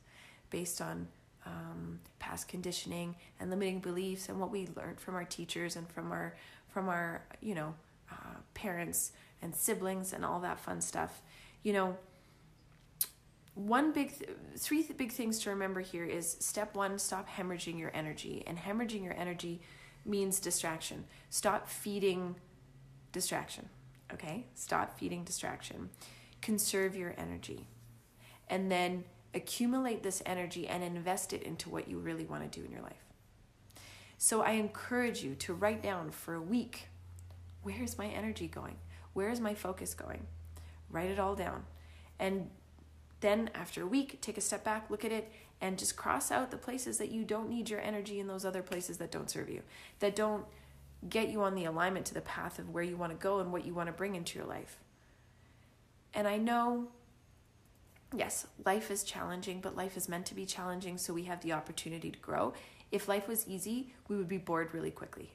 based 0.49 0.81
on 0.81 1.07
um, 1.45 1.99
past 2.19 2.47
conditioning 2.47 3.15
and 3.39 3.49
limiting 3.49 3.79
beliefs 3.79 4.29
and 4.29 4.39
what 4.39 4.51
we 4.51 4.67
learned 4.75 4.99
from 4.99 5.15
our 5.15 5.23
teachers 5.23 5.75
and 5.75 5.89
from 5.89 6.11
our 6.11 6.35
from 6.69 6.89
our 6.89 7.23
you 7.41 7.55
know 7.55 7.73
uh, 8.29 8.39
parents 8.53 9.11
and 9.41 9.55
siblings 9.55 10.13
and 10.13 10.23
all 10.23 10.39
that 10.41 10.59
fun 10.59 10.81
stuff. 10.81 11.21
You 11.63 11.73
know, 11.73 11.97
one 13.55 13.91
big 13.91 14.17
th- 14.17 14.29
three 14.57 14.83
th- 14.83 14.97
big 14.97 15.11
things 15.11 15.39
to 15.39 15.49
remember 15.49 15.81
here 15.81 16.05
is 16.05 16.37
step 16.39 16.75
1 16.75 16.99
stop 16.99 17.29
hemorrhaging 17.29 17.79
your 17.79 17.91
energy. 17.93 18.43
And 18.45 18.57
hemorrhaging 18.57 19.03
your 19.03 19.15
energy 19.15 19.61
means 20.05 20.39
distraction. 20.39 21.05
Stop 21.29 21.67
feeding 21.67 22.35
distraction 23.11 23.69
okay? 24.13 24.45
Stop 24.55 24.97
feeding 24.97 25.23
distraction. 25.23 25.89
Conserve 26.41 26.95
your 26.95 27.13
energy. 27.17 27.67
And 28.49 28.71
then 28.71 29.03
accumulate 29.33 30.03
this 30.03 30.21
energy 30.25 30.67
and 30.67 30.83
invest 30.83 31.33
it 31.33 31.43
into 31.43 31.69
what 31.69 31.87
you 31.87 31.99
really 31.99 32.25
want 32.25 32.51
to 32.51 32.59
do 32.59 32.65
in 32.65 32.71
your 32.71 32.81
life. 32.81 32.93
So 34.17 34.41
i 34.41 34.51
encourage 34.51 35.23
you 35.23 35.35
to 35.35 35.53
write 35.53 35.81
down 35.81 36.11
for 36.11 36.33
a 36.33 36.41
week 36.41 36.87
where's 37.63 37.97
my 37.97 38.07
energy 38.07 38.47
going 38.47 38.77
where 39.13 39.29
is 39.29 39.39
my 39.39 39.53
focus 39.53 39.93
going? 39.93 40.25
Write 40.89 41.09
it 41.09 41.19
all 41.19 41.35
down. 41.35 41.65
And 42.19 42.49
then 43.21 43.49
after 43.53 43.83
a 43.83 43.87
week, 43.87 44.21
take 44.21 44.37
a 44.37 44.41
step 44.41 44.63
back, 44.63 44.89
look 44.89 45.03
at 45.03 45.11
it, 45.11 45.31
and 45.61 45.77
just 45.77 45.95
cross 45.97 46.31
out 46.31 46.51
the 46.51 46.57
places 46.57 46.97
that 46.99 47.11
you 47.11 47.23
don't 47.23 47.49
need 47.49 47.69
your 47.69 47.81
energy 47.81 48.19
and 48.19 48.29
those 48.29 48.45
other 48.45 48.61
places 48.61 48.97
that 48.97 49.11
don't 49.11 49.29
serve 49.29 49.49
you, 49.49 49.61
that 49.99 50.15
don't 50.15 50.45
get 51.09 51.29
you 51.29 51.41
on 51.41 51.55
the 51.55 51.65
alignment 51.65 52.05
to 52.05 52.13
the 52.13 52.21
path 52.21 52.59
of 52.59 52.69
where 52.69 52.83
you 52.83 52.95
want 52.95 53.11
to 53.11 53.17
go 53.17 53.39
and 53.39 53.51
what 53.51 53.65
you 53.65 53.73
want 53.73 53.87
to 53.87 53.93
bring 53.93 54.15
into 54.15 54.37
your 54.37 54.47
life. 54.47 54.77
And 56.13 56.27
I 56.27 56.37
know, 56.37 56.87
yes, 58.15 58.47
life 58.65 58.89
is 58.89 59.03
challenging, 59.03 59.59
but 59.59 59.75
life 59.75 59.97
is 59.97 60.07
meant 60.09 60.25
to 60.27 60.35
be 60.35 60.45
challenging, 60.45 60.97
so 60.97 61.13
we 61.13 61.23
have 61.23 61.41
the 61.41 61.53
opportunity 61.53 62.09
to 62.09 62.19
grow. 62.19 62.53
If 62.91 63.07
life 63.07 63.27
was 63.27 63.47
easy, 63.47 63.93
we 64.07 64.15
would 64.15 64.29
be 64.29 64.37
bored 64.37 64.73
really 64.73 64.91
quickly. 64.91 65.33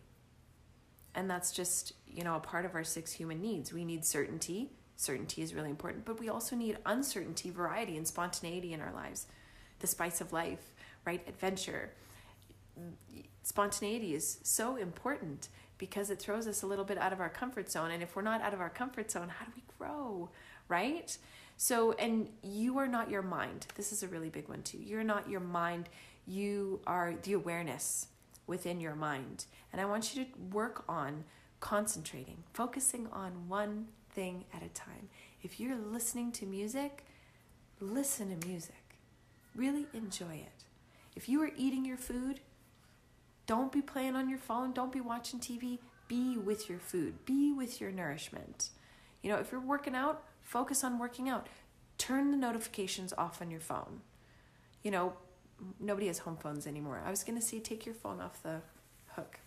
And 1.14 1.30
that's 1.30 1.52
just, 1.52 1.92
you 2.06 2.24
know, 2.24 2.34
a 2.34 2.40
part 2.40 2.64
of 2.64 2.74
our 2.74 2.84
six 2.84 3.12
human 3.12 3.40
needs. 3.40 3.72
We 3.72 3.84
need 3.84 4.04
certainty 4.04 4.70
certainty 4.96 5.42
is 5.42 5.54
really 5.54 5.70
important, 5.70 6.04
but 6.04 6.20
we 6.20 6.28
also 6.28 6.56
need 6.56 6.78
uncertainty, 6.86 7.50
variety, 7.50 7.96
and 7.96 8.06
spontaneity 8.06 8.72
in 8.72 8.80
our 8.80 8.92
lives. 8.92 9.26
The 9.80 9.86
spice 9.86 10.20
of 10.20 10.32
life, 10.32 10.72
right? 11.04 11.22
Adventure. 11.26 11.90
Spontaneity 13.42 14.14
is 14.14 14.38
so 14.42 14.76
important 14.76 15.48
because 15.78 16.10
it 16.10 16.18
throws 16.18 16.46
us 16.46 16.62
a 16.62 16.66
little 16.66 16.84
bit 16.84 16.98
out 16.98 17.12
of 17.12 17.20
our 17.20 17.28
comfort 17.28 17.70
zone. 17.70 17.90
And 17.90 18.02
if 18.02 18.14
we're 18.14 18.22
not 18.22 18.40
out 18.40 18.54
of 18.54 18.60
our 18.60 18.70
comfort 18.70 19.10
zone, 19.10 19.28
how 19.28 19.44
do 19.44 19.52
we 19.54 19.62
grow, 19.78 20.30
right? 20.68 21.16
So, 21.56 21.92
and 21.92 22.28
you 22.42 22.78
are 22.78 22.88
not 22.88 23.10
your 23.10 23.22
mind. 23.22 23.66
This 23.74 23.92
is 23.92 24.02
a 24.02 24.08
really 24.08 24.30
big 24.30 24.48
one 24.48 24.62
too. 24.62 24.78
You're 24.78 25.04
not 25.04 25.28
your 25.28 25.40
mind. 25.40 25.88
You 26.26 26.80
are 26.86 27.14
the 27.22 27.34
awareness 27.34 28.08
within 28.46 28.80
your 28.80 28.94
mind. 28.94 29.46
And 29.72 29.80
I 29.80 29.84
want 29.84 30.14
you 30.14 30.24
to 30.24 30.30
work 30.52 30.84
on 30.88 31.24
concentrating, 31.60 32.44
focusing 32.52 33.08
on 33.12 33.48
one 33.48 33.88
thing 34.10 34.44
at 34.54 34.62
a 34.62 34.68
time. 34.68 35.08
If 35.42 35.58
you're 35.58 35.76
listening 35.76 36.32
to 36.32 36.46
music, 36.46 37.04
listen 37.80 38.38
to 38.38 38.46
music. 38.46 38.98
Really 39.54 39.86
enjoy 39.92 40.34
it. 40.34 40.64
If 41.16 41.28
you 41.28 41.42
are 41.42 41.50
eating 41.56 41.84
your 41.84 41.96
food, 41.96 42.40
don't 43.46 43.72
be 43.72 43.82
playing 43.82 44.16
on 44.16 44.28
your 44.28 44.38
phone, 44.38 44.72
don't 44.72 44.92
be 44.92 45.00
watching 45.00 45.38
TV. 45.38 45.78
Be 46.06 46.36
with 46.36 46.68
your 46.68 46.78
food, 46.78 47.24
be 47.24 47.52
with 47.52 47.80
your 47.80 47.90
nourishment. 47.90 48.70
You 49.22 49.30
know, 49.30 49.38
if 49.38 49.50
you're 49.50 49.60
working 49.60 49.94
out, 49.94 50.22
focus 50.42 50.84
on 50.84 50.98
working 50.98 51.28
out. 51.28 51.48
Turn 51.96 52.30
the 52.30 52.36
notifications 52.36 53.14
off 53.16 53.40
on 53.40 53.50
your 53.50 53.60
phone. 53.60 54.02
You 54.82 54.90
know, 54.90 55.14
nobody 55.80 56.06
has 56.08 56.18
home 56.18 56.36
phones 56.36 56.66
anymore. 56.66 57.02
I 57.04 57.10
was 57.10 57.24
going 57.24 57.38
to 57.38 57.44
say 57.44 57.60
take 57.60 57.86
your 57.86 57.94
phone 57.94 58.20
off 58.20 58.42
the 58.42 58.60
hook. 59.08 59.40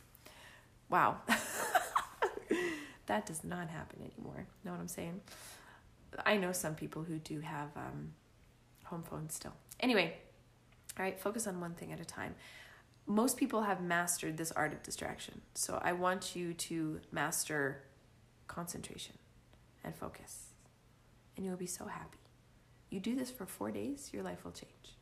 Wow. 0.89 1.17
that 3.07 3.25
does 3.25 3.43
not 3.43 3.69
happen 3.69 3.99
anymore. 4.01 4.47
Know 4.63 4.71
what 4.71 4.79
I'm 4.79 4.87
saying? 4.87 5.21
I 6.25 6.37
know 6.37 6.51
some 6.51 6.75
people 6.75 7.03
who 7.03 7.17
do 7.19 7.41
have 7.41 7.69
um, 7.75 8.13
home 8.85 9.03
phones 9.03 9.33
still. 9.33 9.53
Anyway, 9.79 10.15
all 10.97 11.03
right, 11.03 11.19
focus 11.19 11.47
on 11.47 11.59
one 11.59 11.73
thing 11.73 11.91
at 11.91 11.99
a 11.99 12.05
time. 12.05 12.35
Most 13.05 13.37
people 13.37 13.61
have 13.63 13.81
mastered 13.81 14.37
this 14.37 14.51
art 14.51 14.73
of 14.73 14.83
distraction. 14.83 15.41
So 15.53 15.79
I 15.81 15.93
want 15.93 16.35
you 16.35 16.53
to 16.53 16.99
master 17.11 17.83
concentration 18.47 19.15
and 19.83 19.95
focus. 19.95 20.47
And 21.35 21.45
you 21.45 21.51
will 21.51 21.57
be 21.57 21.67
so 21.67 21.85
happy. 21.85 22.17
You 22.89 22.99
do 22.99 23.15
this 23.15 23.29
for 23.29 23.45
four 23.45 23.71
days, 23.71 24.09
your 24.13 24.23
life 24.23 24.43
will 24.43 24.51
change. 24.51 24.96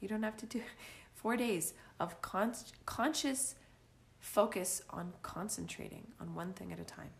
You 0.00 0.08
don't 0.08 0.22
have 0.22 0.36
to 0.38 0.46
do 0.46 0.62
four 1.14 1.36
days 1.36 1.74
of 1.98 2.20
con- 2.22 2.54
conscious 2.86 3.54
focus 4.18 4.82
on 4.90 5.12
concentrating 5.22 6.06
on 6.20 6.34
one 6.34 6.52
thing 6.52 6.72
at 6.72 6.80
a 6.80 6.84
time. 6.84 7.10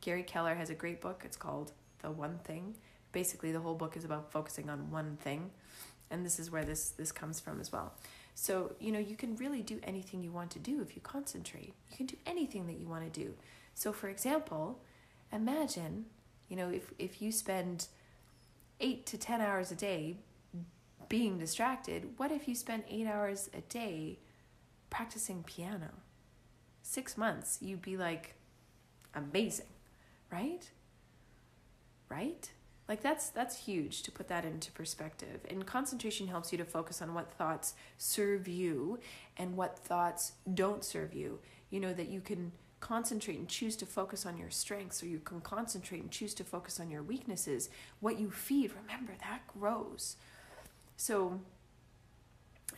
Gary 0.00 0.22
Keller 0.22 0.54
has 0.54 0.70
a 0.70 0.74
great 0.74 1.00
book. 1.00 1.22
It's 1.24 1.36
called 1.36 1.72
The 2.02 2.10
One 2.10 2.38
Thing. 2.44 2.76
Basically, 3.12 3.52
the 3.52 3.60
whole 3.60 3.74
book 3.74 3.96
is 3.96 4.04
about 4.04 4.30
focusing 4.30 4.68
on 4.68 4.90
one 4.90 5.16
thing. 5.16 5.50
And 6.10 6.24
this 6.24 6.38
is 6.38 6.50
where 6.50 6.64
this, 6.64 6.90
this 6.90 7.10
comes 7.10 7.40
from 7.40 7.60
as 7.60 7.72
well. 7.72 7.94
So, 8.34 8.72
you 8.78 8.92
know, 8.92 8.98
you 8.98 9.16
can 9.16 9.34
really 9.36 9.62
do 9.62 9.80
anything 9.82 10.22
you 10.22 10.30
want 10.30 10.50
to 10.52 10.58
do 10.58 10.82
if 10.82 10.94
you 10.94 11.02
concentrate. 11.02 11.72
You 11.90 11.96
can 11.96 12.06
do 12.06 12.16
anything 12.26 12.66
that 12.66 12.78
you 12.78 12.86
want 12.86 13.10
to 13.10 13.20
do. 13.20 13.34
So, 13.74 13.92
for 13.92 14.08
example, 14.08 14.78
imagine, 15.32 16.04
you 16.48 16.56
know, 16.56 16.68
if, 16.68 16.92
if 16.98 17.22
you 17.22 17.32
spend 17.32 17.86
eight 18.78 19.06
to 19.06 19.16
10 19.16 19.40
hours 19.40 19.72
a 19.72 19.74
day 19.74 20.18
being 21.08 21.38
distracted, 21.38 22.10
what 22.16 22.32
if 22.32 22.48
you 22.48 22.54
spent 22.54 22.84
eight 22.88 23.06
hours 23.06 23.50
a 23.54 23.60
day 23.62 24.18
practicing 24.90 25.42
piano? 25.42 25.90
Six 26.82 27.16
months, 27.16 27.58
you'd 27.60 27.82
be 27.82 27.96
like 27.96 28.34
amazing, 29.14 29.66
right? 30.30 30.70
Right? 32.08 32.50
Like 32.88 33.02
that's 33.02 33.30
that's 33.30 33.64
huge 33.64 34.02
to 34.02 34.12
put 34.12 34.28
that 34.28 34.44
into 34.44 34.70
perspective. 34.70 35.40
And 35.50 35.66
concentration 35.66 36.28
helps 36.28 36.52
you 36.52 36.58
to 36.58 36.64
focus 36.64 37.02
on 37.02 37.14
what 37.14 37.32
thoughts 37.32 37.74
serve 37.98 38.46
you 38.46 39.00
and 39.36 39.56
what 39.56 39.78
thoughts 39.78 40.32
don't 40.54 40.84
serve 40.84 41.12
you. 41.12 41.40
You 41.70 41.80
know 41.80 41.92
that 41.92 42.08
you 42.08 42.20
can 42.20 42.52
concentrate 42.78 43.38
and 43.38 43.48
choose 43.48 43.74
to 43.74 43.86
focus 43.86 44.26
on 44.26 44.36
your 44.36 44.50
strengths 44.50 45.02
or 45.02 45.06
you 45.06 45.18
can 45.18 45.40
concentrate 45.40 46.02
and 46.02 46.10
choose 46.10 46.34
to 46.34 46.44
focus 46.44 46.78
on 46.78 46.90
your 46.90 47.02
weaknesses. 47.02 47.68
What 48.00 48.20
you 48.20 48.30
feed, 48.30 48.72
remember 48.82 49.14
that 49.20 49.46
grows. 49.48 50.16
So, 50.96 51.40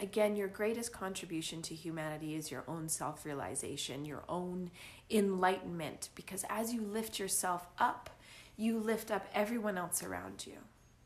again, 0.00 0.36
your 0.36 0.48
greatest 0.48 0.92
contribution 0.92 1.62
to 1.62 1.74
humanity 1.74 2.34
is 2.34 2.50
your 2.50 2.64
own 2.66 2.88
self 2.88 3.24
realization, 3.24 4.04
your 4.04 4.24
own 4.28 4.70
enlightenment, 5.10 6.10
because 6.14 6.44
as 6.50 6.72
you 6.72 6.82
lift 6.82 7.18
yourself 7.18 7.66
up, 7.78 8.10
you 8.56 8.78
lift 8.78 9.10
up 9.10 9.26
everyone 9.32 9.78
else 9.78 10.02
around 10.02 10.46
you. 10.46 10.58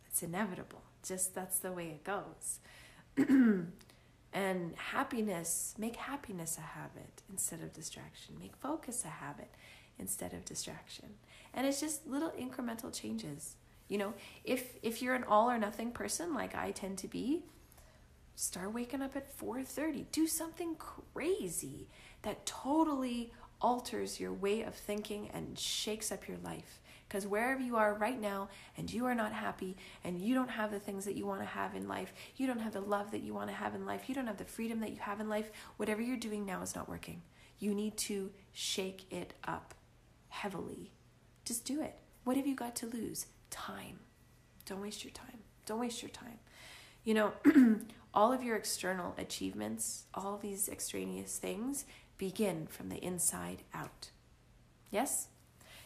It's 0.06 0.22
inevitable. 0.22 0.82
Just 1.02 1.34
that's 1.34 1.58
the 1.58 1.72
way 1.72 1.88
it 1.88 2.04
goes. 2.04 2.60
and 4.32 4.74
happiness, 4.76 5.74
make 5.78 5.96
happiness 5.96 6.56
a 6.56 6.62
habit 6.62 7.22
instead 7.30 7.60
of 7.60 7.72
distraction. 7.72 8.36
Make 8.40 8.56
focus 8.56 9.04
a 9.04 9.08
habit 9.08 9.50
instead 9.98 10.32
of 10.32 10.44
distraction. 10.44 11.10
And 11.52 11.66
it's 11.66 11.80
just 11.80 12.06
little 12.06 12.30
incremental 12.30 12.92
changes. 12.92 13.56
You 13.92 13.98
know, 13.98 14.14
if 14.42 14.78
if 14.82 15.02
you're 15.02 15.14
an 15.14 15.24
all 15.24 15.50
or 15.50 15.58
nothing 15.58 15.90
person 15.92 16.32
like 16.32 16.54
I 16.54 16.70
tend 16.70 16.96
to 16.96 17.08
be, 17.08 17.42
start 18.34 18.72
waking 18.72 19.02
up 19.02 19.14
at 19.16 19.36
4:30. 19.36 20.06
Do 20.10 20.26
something 20.26 20.76
crazy 20.76 21.88
that 22.22 22.46
totally 22.46 23.34
alters 23.60 24.18
your 24.18 24.32
way 24.32 24.62
of 24.62 24.74
thinking 24.74 25.28
and 25.34 25.58
shakes 25.58 26.10
up 26.10 26.26
your 26.26 26.38
life. 26.38 26.80
Because 27.06 27.26
wherever 27.26 27.60
you 27.60 27.76
are 27.76 27.92
right 27.92 28.18
now 28.18 28.48
and 28.78 28.90
you 28.90 29.04
are 29.04 29.14
not 29.14 29.34
happy 29.34 29.76
and 30.02 30.18
you 30.18 30.34
don't 30.34 30.48
have 30.48 30.70
the 30.70 30.80
things 30.80 31.04
that 31.04 31.14
you 31.14 31.26
want 31.26 31.42
to 31.42 31.46
have 31.46 31.74
in 31.74 31.86
life, 31.86 32.14
you 32.36 32.46
don't 32.46 32.60
have 32.60 32.72
the 32.72 32.80
love 32.80 33.10
that 33.10 33.22
you 33.22 33.34
want 33.34 33.50
to 33.50 33.54
have 33.54 33.74
in 33.74 33.84
life, 33.84 34.08
you 34.08 34.14
don't 34.14 34.26
have 34.26 34.38
the 34.38 34.46
freedom 34.46 34.80
that 34.80 34.92
you 34.92 35.00
have 35.00 35.20
in 35.20 35.28
life, 35.28 35.50
whatever 35.76 36.00
you're 36.00 36.16
doing 36.16 36.46
now 36.46 36.62
is 36.62 36.74
not 36.74 36.88
working. 36.88 37.20
You 37.58 37.74
need 37.74 37.98
to 38.08 38.30
shake 38.54 39.04
it 39.12 39.34
up 39.44 39.74
heavily. 40.30 40.92
Just 41.44 41.66
do 41.66 41.82
it. 41.82 41.98
What 42.24 42.38
have 42.38 42.46
you 42.46 42.54
got 42.54 42.74
to 42.76 42.86
lose? 42.86 43.26
Time. 43.52 44.00
Don't 44.66 44.80
waste 44.80 45.04
your 45.04 45.12
time. 45.12 45.38
Don't 45.66 45.78
waste 45.78 46.02
your 46.02 46.10
time. 46.10 46.40
You 47.04 47.14
know, 47.14 47.32
all 48.14 48.32
of 48.32 48.42
your 48.42 48.56
external 48.56 49.14
achievements, 49.16 50.06
all 50.14 50.36
these 50.36 50.68
extraneous 50.68 51.38
things 51.38 51.84
begin 52.18 52.66
from 52.66 52.88
the 52.88 53.04
inside 53.04 53.62
out. 53.72 54.10
Yes? 54.90 55.28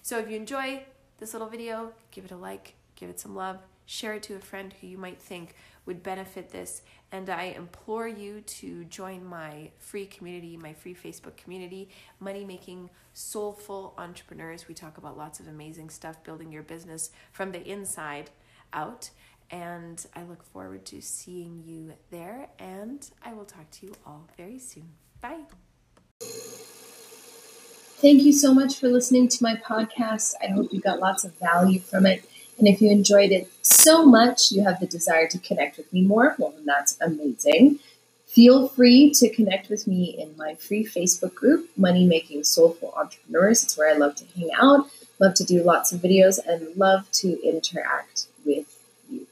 So 0.03 0.19
if 0.19 0.31
you 0.31 0.37
enjoy 0.37 0.85
this 1.19 1.33
little 1.33 1.49
video, 1.49 1.93
give 2.11 2.25
it 2.25 2.31
a 2.31 2.37
like, 2.37 2.75
give 2.95 3.11
it 3.11 3.21
some 3.21 3.35
love, 3.35 3.59
share 3.87 4.15
it 4.15 4.23
to 4.25 4.35
a 4.35 4.41
friend 4.41 4.75
who 4.81 4.87
you 4.87 4.99
might 4.99 5.21
think 5.21 5.55
would 5.87 6.03
benefit 6.03 6.51
this. 6.51 6.83
And 7.13 7.31
I 7.31 7.45
implore 7.45 8.09
you 8.09 8.41
to 8.41 8.85
join 8.85 9.25
my 9.25 9.71
free 9.79 10.07
community, 10.07 10.57
my 10.57 10.73
free 10.73 10.95
Facebook 10.95 11.37
community, 11.37 11.89
Money 12.19 12.45
Making 12.45 12.91
Soulful 13.15 13.95
Entrepreneurs. 13.97 14.69
We 14.69 14.75
talk 14.75 14.99
about 14.99 15.17
lots 15.17 15.41
of 15.41 15.47
amazing 15.47 15.91
stuff, 15.91 16.23
building 16.25 16.53
your 16.53 16.65
business 16.65 17.11
from 17.33 17.53
the 17.53 17.67
inside 17.67 18.31
out. 18.73 19.11
And 19.51 20.05
I 20.17 20.25
look 20.25 20.43
forward 20.43 20.85
to 20.87 21.01
seeing 21.01 21.63
you 21.65 21.93
there. 22.11 22.49
And 22.59 23.09
I 23.23 23.33
will 23.33 23.45
talk 23.45 23.71
to 23.71 23.87
you 23.87 23.95
all 24.05 24.29
very 24.37 24.59
soon. 24.59 24.91
Bye. 25.21 25.45
Thank 27.99 28.25
you 28.25 28.33
so 28.33 28.53
much 28.53 28.79
for 28.79 28.89
listening 28.89 29.29
to 29.29 29.43
my 29.43 29.55
podcast. 29.55 30.35
I 30.43 30.49
hope 30.49 30.73
you 30.73 30.81
got 30.81 30.99
lots 30.99 31.25
of 31.25 31.33
value 31.39 31.81
from 31.81 32.05
it. 32.05 32.29
And 32.59 32.67
if 32.67 32.81
you 32.81 32.91
enjoyed 32.91 33.33
it 33.33 33.51
so 33.63 34.07
much, 34.07 34.51
you 34.51 34.65
have 34.65 34.81
the 34.81 34.87
desire 34.87 35.29
to 35.29 35.39
connect 35.39 35.77
with 35.77 35.93
me 35.93 36.01
more, 36.03 36.35
well, 36.39 36.53
then 36.53 36.65
that's 36.65 36.97
amazing. 37.01 37.81
Feel 38.27 38.69
free 38.69 39.11
to 39.15 39.29
connect 39.31 39.69
with 39.69 39.87
me 39.87 40.17
in 40.19 40.37
my 40.37 40.55
free 40.55 40.85
Facebook 40.85 41.35
group, 41.35 41.71
Money 41.77 42.07
Making 42.07 42.45
Soulful 42.45 42.93
Entrepreneurs. 42.97 43.63
It's 43.63 43.77
where 43.77 43.95
I 43.95 43.97
love 43.97 44.15
to 44.17 44.25
hang 44.37 44.51
out, 44.59 44.91
love 45.19 45.35
to 45.35 45.45
do 45.45 45.63
lots 45.63 45.93
of 45.93 46.01
videos, 46.01 46.39
and 46.47 46.77
love 46.77 47.11
to 47.13 47.41
interact 47.43 48.27
with 48.45 48.67
you. 49.09 49.27